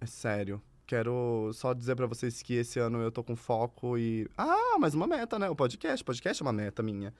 É 0.00 0.06
sério. 0.06 0.62
Quero 0.86 1.50
só 1.52 1.72
dizer 1.74 1.96
para 1.96 2.06
vocês 2.06 2.42
que 2.42 2.54
esse 2.54 2.78
ano 2.78 3.00
eu 3.00 3.10
tô 3.10 3.24
com 3.24 3.34
foco 3.34 3.98
e. 3.98 4.28
Ah, 4.38 4.78
mais 4.78 4.94
uma 4.94 5.06
meta, 5.06 5.36
né? 5.36 5.50
O 5.50 5.56
podcast. 5.56 6.02
O 6.02 6.06
podcast 6.06 6.40
é 6.40 6.44
uma 6.44 6.52
meta 6.52 6.80
minha. 6.80 7.12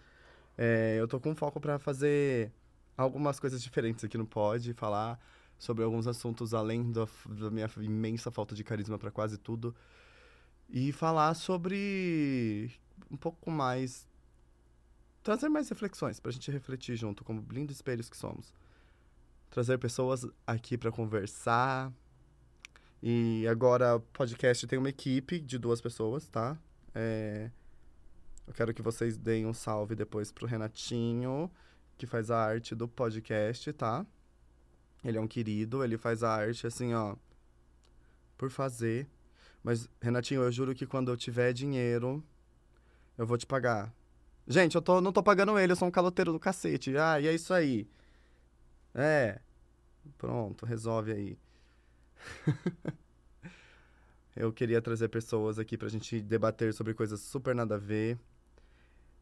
É, 0.56 0.96
eu 1.00 1.08
tô 1.08 1.18
com 1.18 1.34
foco 1.34 1.60
para 1.60 1.76
fazer 1.76 2.52
algumas 2.96 3.40
coisas 3.40 3.60
diferentes 3.60 4.04
aqui 4.04 4.16
no 4.16 4.24
Pod, 4.24 4.72
falar 4.74 5.18
sobre 5.58 5.82
alguns 5.82 6.06
assuntos 6.06 6.54
além 6.54 6.92
da, 6.92 7.08
da 7.26 7.50
minha 7.50 7.68
imensa 7.78 8.30
falta 8.30 8.54
de 8.54 8.62
carisma 8.62 8.98
para 8.98 9.10
quase 9.10 9.36
tudo. 9.36 9.74
E 10.68 10.92
falar 10.92 11.34
sobre 11.34 12.70
um 13.10 13.16
pouco 13.16 13.50
mais 13.50 14.08
trazer 15.24 15.48
mais 15.48 15.68
reflexões 15.68 16.20
pra 16.20 16.30
gente 16.30 16.52
refletir 16.52 16.94
junto, 16.94 17.24
como 17.24 17.44
lindos 17.50 17.74
espelhos 17.74 18.08
que 18.08 18.16
somos. 18.16 18.54
Trazer 19.50 19.76
pessoas 19.76 20.24
aqui 20.46 20.78
para 20.78 20.92
conversar. 20.92 21.92
E 23.02 23.46
agora 23.48 23.96
o 23.96 24.00
podcast 24.00 24.66
tem 24.66 24.78
uma 24.78 24.88
equipe 24.88 25.38
de 25.38 25.58
duas 25.58 25.80
pessoas, 25.80 26.28
tá? 26.28 26.58
É... 26.94 27.50
Eu 28.46 28.54
quero 28.54 28.72
que 28.72 28.82
vocês 28.82 29.16
deem 29.16 29.44
um 29.44 29.52
salve 29.52 29.94
depois 29.94 30.30
pro 30.30 30.46
Renatinho, 30.46 31.50
que 31.98 32.06
faz 32.06 32.30
a 32.30 32.38
arte 32.38 32.74
do 32.74 32.86
podcast, 32.86 33.72
tá? 33.72 34.06
Ele 35.04 35.18
é 35.18 35.20
um 35.20 35.26
querido, 35.26 35.84
ele 35.84 35.98
faz 35.98 36.22
a 36.22 36.30
arte 36.32 36.66
assim, 36.66 36.94
ó, 36.94 37.16
por 38.38 38.50
fazer. 38.50 39.08
Mas, 39.62 39.88
Renatinho, 40.00 40.42
eu 40.42 40.52
juro 40.52 40.74
que 40.74 40.86
quando 40.86 41.10
eu 41.10 41.16
tiver 41.16 41.52
dinheiro, 41.52 42.22
eu 43.18 43.26
vou 43.26 43.36
te 43.36 43.46
pagar. 43.46 43.92
Gente, 44.46 44.76
eu 44.76 44.82
tô, 44.82 45.00
não 45.00 45.12
tô 45.12 45.22
pagando 45.22 45.58
ele, 45.58 45.72
eu 45.72 45.76
sou 45.76 45.88
um 45.88 45.90
caloteiro 45.90 46.32
do 46.32 46.38
cacete. 46.38 46.96
Ah, 46.96 47.20
e 47.20 47.26
é 47.26 47.34
isso 47.34 47.52
aí. 47.52 47.88
É. 48.94 49.40
Pronto, 50.16 50.64
resolve 50.64 51.12
aí. 51.12 51.38
eu 54.36 54.52
queria 54.52 54.80
trazer 54.82 55.08
pessoas 55.08 55.58
aqui 55.58 55.76
pra 55.76 55.88
gente 55.88 56.20
debater 56.20 56.72
sobre 56.74 56.94
coisas 56.94 57.20
super 57.20 57.54
nada 57.54 57.76
a 57.76 57.78
ver. 57.78 58.18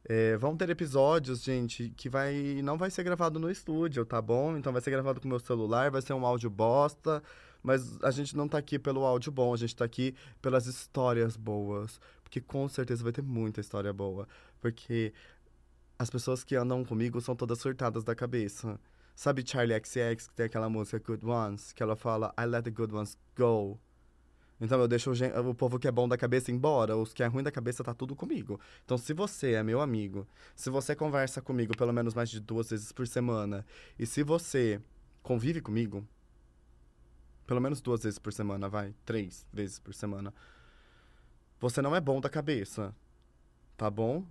É, 0.06 0.36
vão 0.36 0.54
ter 0.56 0.68
episódios, 0.68 1.42
gente, 1.42 1.88
que 1.96 2.10
vai 2.10 2.60
não 2.62 2.76
vai 2.76 2.90
ser 2.90 3.02
gravado 3.02 3.38
no 3.38 3.50
estúdio, 3.50 4.04
tá 4.04 4.20
bom? 4.20 4.56
Então 4.56 4.72
vai 4.72 4.82
ser 4.82 4.90
gravado 4.90 5.20
com 5.20 5.28
meu 5.28 5.40
celular, 5.40 5.90
vai 5.90 6.02
ser 6.02 6.12
um 6.12 6.26
áudio 6.26 6.50
bosta, 6.50 7.22
mas 7.62 7.98
a 8.02 8.10
gente 8.10 8.36
não 8.36 8.46
tá 8.46 8.58
aqui 8.58 8.78
pelo 8.78 9.04
áudio 9.04 9.32
bom, 9.32 9.54
a 9.54 9.56
gente 9.56 9.74
tá 9.74 9.84
aqui 9.84 10.14
pelas 10.42 10.66
histórias 10.66 11.36
boas, 11.36 11.98
porque 12.22 12.38
com 12.38 12.68
certeza 12.68 13.02
vai 13.02 13.12
ter 13.12 13.22
muita 13.22 13.62
história 13.62 13.92
boa, 13.94 14.28
porque 14.60 15.14
as 15.98 16.10
pessoas 16.10 16.44
que 16.44 16.54
andam 16.54 16.84
comigo 16.84 17.20
são 17.20 17.34
todas 17.34 17.58
surtadas 17.58 18.04
da 18.04 18.14
cabeça. 18.14 18.78
Sabe 19.14 19.44
Charlie 19.46 19.78
XX, 19.78 20.28
que 20.28 20.34
tem 20.34 20.46
aquela 20.46 20.68
música 20.68 20.98
Good 20.98 21.24
Ones, 21.24 21.72
que 21.72 21.82
ela 21.82 21.94
fala 21.94 22.34
I 22.38 22.44
let 22.46 22.64
the 22.64 22.70
good 22.70 22.94
ones 22.94 23.16
go. 23.36 23.78
Então 24.60 24.80
eu 24.80 24.88
deixo 24.88 25.10
o, 25.10 25.50
o, 25.50 25.54
povo 25.54 25.78
que 25.78 25.86
é 25.86 25.92
bom 25.92 26.08
da 26.08 26.16
cabeça 26.16 26.50
embora, 26.50 26.96
os 26.96 27.12
que 27.12 27.22
é 27.22 27.26
ruim 27.26 27.42
da 27.42 27.50
cabeça 27.50 27.84
tá 27.84 27.92
tudo 27.92 28.16
comigo. 28.16 28.60
Então 28.84 28.96
se 28.96 29.12
você 29.12 29.52
é 29.52 29.62
meu 29.62 29.80
amigo, 29.80 30.26
se 30.54 30.70
você 30.70 30.96
conversa 30.96 31.40
comigo 31.40 31.76
pelo 31.76 31.92
menos 31.92 32.14
mais 32.14 32.30
de 32.30 32.40
duas 32.40 32.70
vezes 32.70 32.90
por 32.92 33.06
semana, 33.06 33.64
e 33.98 34.06
se 34.06 34.22
você 34.22 34.80
convive 35.22 35.60
comigo, 35.60 36.06
pelo 37.46 37.60
menos 37.60 37.80
duas 37.80 38.02
vezes 38.02 38.18
por 38.18 38.32
semana, 38.32 38.68
vai, 38.68 38.94
três 39.04 39.46
vezes 39.52 39.78
por 39.78 39.92
semana, 39.94 40.32
você 41.60 41.82
não 41.82 41.94
é 41.94 42.00
bom 42.00 42.20
da 42.20 42.28
cabeça, 42.28 42.94
tá 43.76 43.90
bom? 43.90 44.24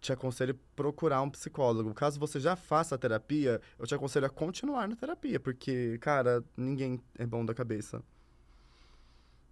Te 0.00 0.12
aconselho 0.12 0.54
a 0.54 0.76
procurar 0.76 1.22
um 1.22 1.30
psicólogo. 1.30 1.92
Caso 1.92 2.20
você 2.20 2.38
já 2.38 2.54
faça 2.54 2.94
a 2.94 2.98
terapia, 2.98 3.60
eu 3.78 3.86
te 3.86 3.94
aconselho 3.94 4.26
a 4.26 4.30
continuar 4.30 4.88
na 4.88 4.96
terapia, 4.96 5.40
porque, 5.40 5.98
cara, 5.98 6.44
ninguém 6.56 7.00
é 7.18 7.26
bom 7.26 7.44
da 7.44 7.52
cabeça. 7.52 8.02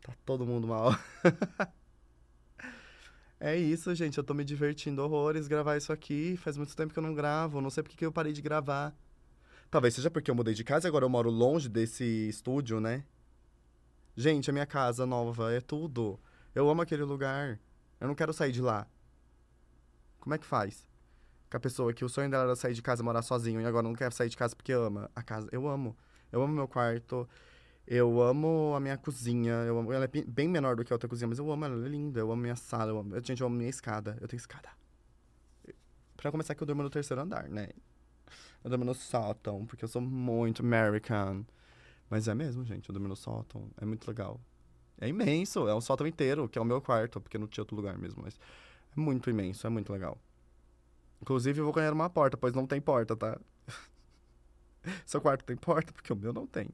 Tá 0.02 0.12
todo 0.24 0.46
mundo 0.46 0.68
mal. 0.68 0.94
é 3.40 3.56
isso, 3.56 3.92
gente. 3.94 4.18
Eu 4.18 4.24
tô 4.24 4.34
me 4.34 4.44
divertindo 4.44 5.02
horrores 5.02 5.48
gravar 5.48 5.76
isso 5.76 5.92
aqui. 5.92 6.36
Faz 6.36 6.56
muito 6.56 6.76
tempo 6.76 6.92
que 6.92 6.98
eu 6.98 7.02
não 7.02 7.12
gravo. 7.12 7.60
Não 7.60 7.70
sei 7.70 7.82
porque 7.82 7.96
que 7.96 8.06
eu 8.06 8.12
parei 8.12 8.32
de 8.32 8.40
gravar. 8.40 8.94
Talvez 9.68 9.94
seja 9.94 10.08
porque 10.08 10.30
eu 10.30 10.34
mudei 10.34 10.54
de 10.54 10.62
casa 10.62 10.86
e 10.86 10.88
agora 10.88 11.04
eu 11.04 11.08
moro 11.08 11.28
longe 11.28 11.68
desse 11.68 12.04
estúdio, 12.28 12.78
né? 12.80 13.04
Gente, 14.16 14.48
a 14.48 14.52
minha 14.52 14.64
casa 14.64 15.04
nova 15.04 15.52
é 15.52 15.60
tudo. 15.60 16.20
Eu 16.54 16.70
amo 16.70 16.82
aquele 16.82 17.02
lugar. 17.02 17.58
Eu 18.00 18.06
não 18.06 18.14
quero 18.14 18.32
sair 18.32 18.52
de 18.52 18.62
lá. 18.62 18.86
Como 20.26 20.34
é 20.34 20.38
que 20.38 20.44
faz? 20.44 20.84
Com 21.48 21.56
a 21.56 21.60
pessoa 21.60 21.92
que 21.92 22.04
o 22.04 22.08
sonho 22.08 22.28
dela 22.28 22.42
era 22.42 22.56
sair 22.56 22.74
de 22.74 22.82
casa 22.82 23.00
e 23.00 23.04
morar 23.04 23.22
sozinho 23.22 23.60
e 23.60 23.64
agora 23.64 23.84
não 23.84 23.94
quer 23.94 24.12
sair 24.12 24.28
de 24.28 24.36
casa 24.36 24.56
porque 24.56 24.72
ama 24.72 25.08
a 25.14 25.22
casa. 25.22 25.48
Eu 25.52 25.68
amo. 25.68 25.96
Eu 26.32 26.42
amo 26.42 26.52
meu 26.52 26.66
quarto. 26.66 27.28
Eu 27.86 28.20
amo 28.20 28.74
a 28.74 28.80
minha 28.80 28.98
cozinha. 28.98 29.52
Eu 29.52 29.78
amo, 29.78 29.92
ela 29.92 30.04
é 30.04 30.08
bem 30.26 30.48
menor 30.48 30.74
do 30.74 30.84
que 30.84 30.92
a 30.92 30.96
outra 30.96 31.08
cozinha, 31.08 31.28
mas 31.28 31.38
eu 31.38 31.48
amo 31.52 31.64
ela, 31.64 31.76
ela 31.76 31.86
é 31.86 31.88
linda. 31.88 32.18
Eu 32.18 32.32
amo 32.32 32.42
minha 32.42 32.56
sala. 32.56 32.90
Eu 32.90 32.98
amo, 32.98 33.14
gente, 33.22 33.40
eu 33.40 33.46
amo 33.46 33.54
minha 33.54 33.70
escada. 33.70 34.18
Eu 34.20 34.26
tenho 34.26 34.38
escada. 34.38 34.68
Pra 36.16 36.32
começar, 36.32 36.56
que 36.56 36.62
eu 36.64 36.66
durmo 36.66 36.82
no 36.82 36.90
terceiro 36.90 37.22
andar, 37.22 37.48
né? 37.48 37.68
Eu 38.64 38.70
durmo 38.70 38.84
no 38.84 38.96
sótão, 38.96 39.64
porque 39.64 39.84
eu 39.84 39.88
sou 39.88 40.02
muito 40.02 40.60
American. 40.60 41.46
Mas 42.10 42.26
é 42.26 42.34
mesmo, 42.34 42.64
gente. 42.64 42.88
Eu 42.88 42.92
durmo 42.94 43.06
no 43.06 43.14
sótão. 43.14 43.70
É 43.80 43.84
muito 43.84 44.08
legal. 44.08 44.40
É 45.00 45.06
imenso. 45.06 45.68
É 45.68 45.74
um 45.76 45.80
sótão 45.80 46.04
inteiro, 46.04 46.48
que 46.48 46.58
é 46.58 46.60
o 46.60 46.64
meu 46.64 46.80
quarto, 46.80 47.20
porque 47.20 47.38
não 47.38 47.46
tinha 47.46 47.62
outro 47.62 47.76
lugar 47.76 47.96
mesmo. 47.96 48.24
Mas 48.24 48.36
muito 48.96 49.30
imenso. 49.30 49.66
É 49.66 49.70
muito 49.70 49.92
legal. 49.92 50.18
Inclusive, 51.20 51.60
eu 51.60 51.64
vou 51.64 51.72
ganhar 51.72 51.92
uma 51.92 52.10
porta, 52.10 52.36
pois 52.36 52.52
não 52.52 52.66
tem 52.66 52.80
porta, 52.80 53.16
tá? 53.16 53.38
Seu 55.06 55.20
quarto 55.20 55.44
tem 55.44 55.56
porta? 55.56 55.92
Porque 55.92 56.12
o 56.12 56.16
meu 56.16 56.32
não 56.32 56.46
tem. 56.46 56.68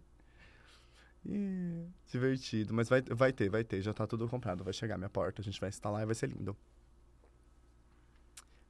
Divertido. 2.07 2.75
Mas 2.75 2.89
vai, 2.89 3.03
vai 3.03 3.33
ter, 3.33 3.49
vai 3.49 3.65
ter. 3.65 3.81
Já 3.81 3.93
tá 3.93 4.07
tudo 4.07 4.29
comprado. 4.29 4.65
Vai 4.65 4.73
chegar 4.73 4.99
minha 4.99 5.11
porta, 5.11 5.41
a 5.41 5.45
gente 5.45 5.61
vai 5.61 5.69
instalar 5.69 6.03
e 6.03 6.07
vai 6.07 6.15
ser 6.15 6.29
lindo. 6.29 6.57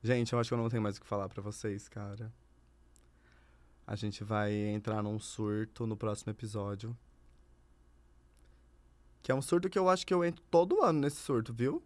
Gente, 0.03 0.33
eu 0.33 0.39
acho 0.39 0.51
que 0.51 0.55
eu 0.55 0.59
não 0.59 0.69
tenho 0.69 0.83
mais 0.83 0.97
o 0.97 1.01
que 1.01 1.07
falar 1.07 1.29
para 1.29 1.41
vocês, 1.41 1.89
cara. 1.89 2.33
A 3.87 3.95
gente 3.95 4.25
vai 4.25 4.53
entrar 4.53 5.03
num 5.03 5.19
surto 5.19 5.87
no 5.87 5.97
próximo 5.97 6.31
episódio. 6.31 6.97
Que 9.23 9.31
é 9.31 9.35
um 9.35 9.43
surto 9.43 9.71
que 9.71 9.79
eu 9.79 9.89
acho 9.89 10.07
que 10.07 10.13
eu 10.13 10.25
entro 10.25 10.43
todo 10.51 10.83
ano 10.83 11.01
nesse 11.01 11.17
surto, 11.17 11.53
viu? 11.53 11.83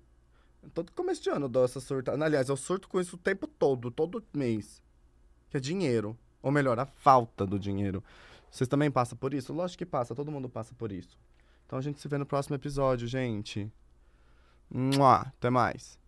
Todo 0.72 0.92
começo 0.92 1.22
de 1.22 1.31
ano 1.31 1.46
eu 1.46 1.48
dou 1.48 1.64
essa 1.64 1.81
surta. 1.81 2.12
Aliás, 2.12 2.48
eu 2.48 2.57
surto 2.57 2.88
com 2.88 3.00
isso 3.00 3.16
o 3.16 3.18
tempo 3.18 3.46
todo, 3.46 3.90
todo 3.90 4.22
mês. 4.33 4.83
Que 5.50 5.57
é 5.57 5.61
dinheiro. 5.61 6.16
Ou 6.42 6.50
melhor, 6.50 6.79
a 6.79 6.87
falta 6.87 7.46
do 7.46 7.59
dinheiro. 7.59 8.02
Vocês 8.50 8.68
também 8.68 8.90
passam 8.90 9.18
por 9.18 9.35
isso? 9.35 9.52
Lógico 9.52 9.79
que 9.79 9.87
passa, 9.87 10.14
todo 10.14 10.31
mundo 10.31 10.48
passa 10.48 10.74
por 10.74 10.92
isso. 10.92 11.18
Então 11.66 11.79
a 11.79 11.83
gente 11.83 12.00
se 12.00 12.09
vê 12.09 12.16
no 12.16 12.26
próximo 12.26 12.55
episódio, 12.55 13.09
gente. 13.09 13.70
Mua, 14.70 15.20
até 15.20 15.50
mais. 15.50 15.98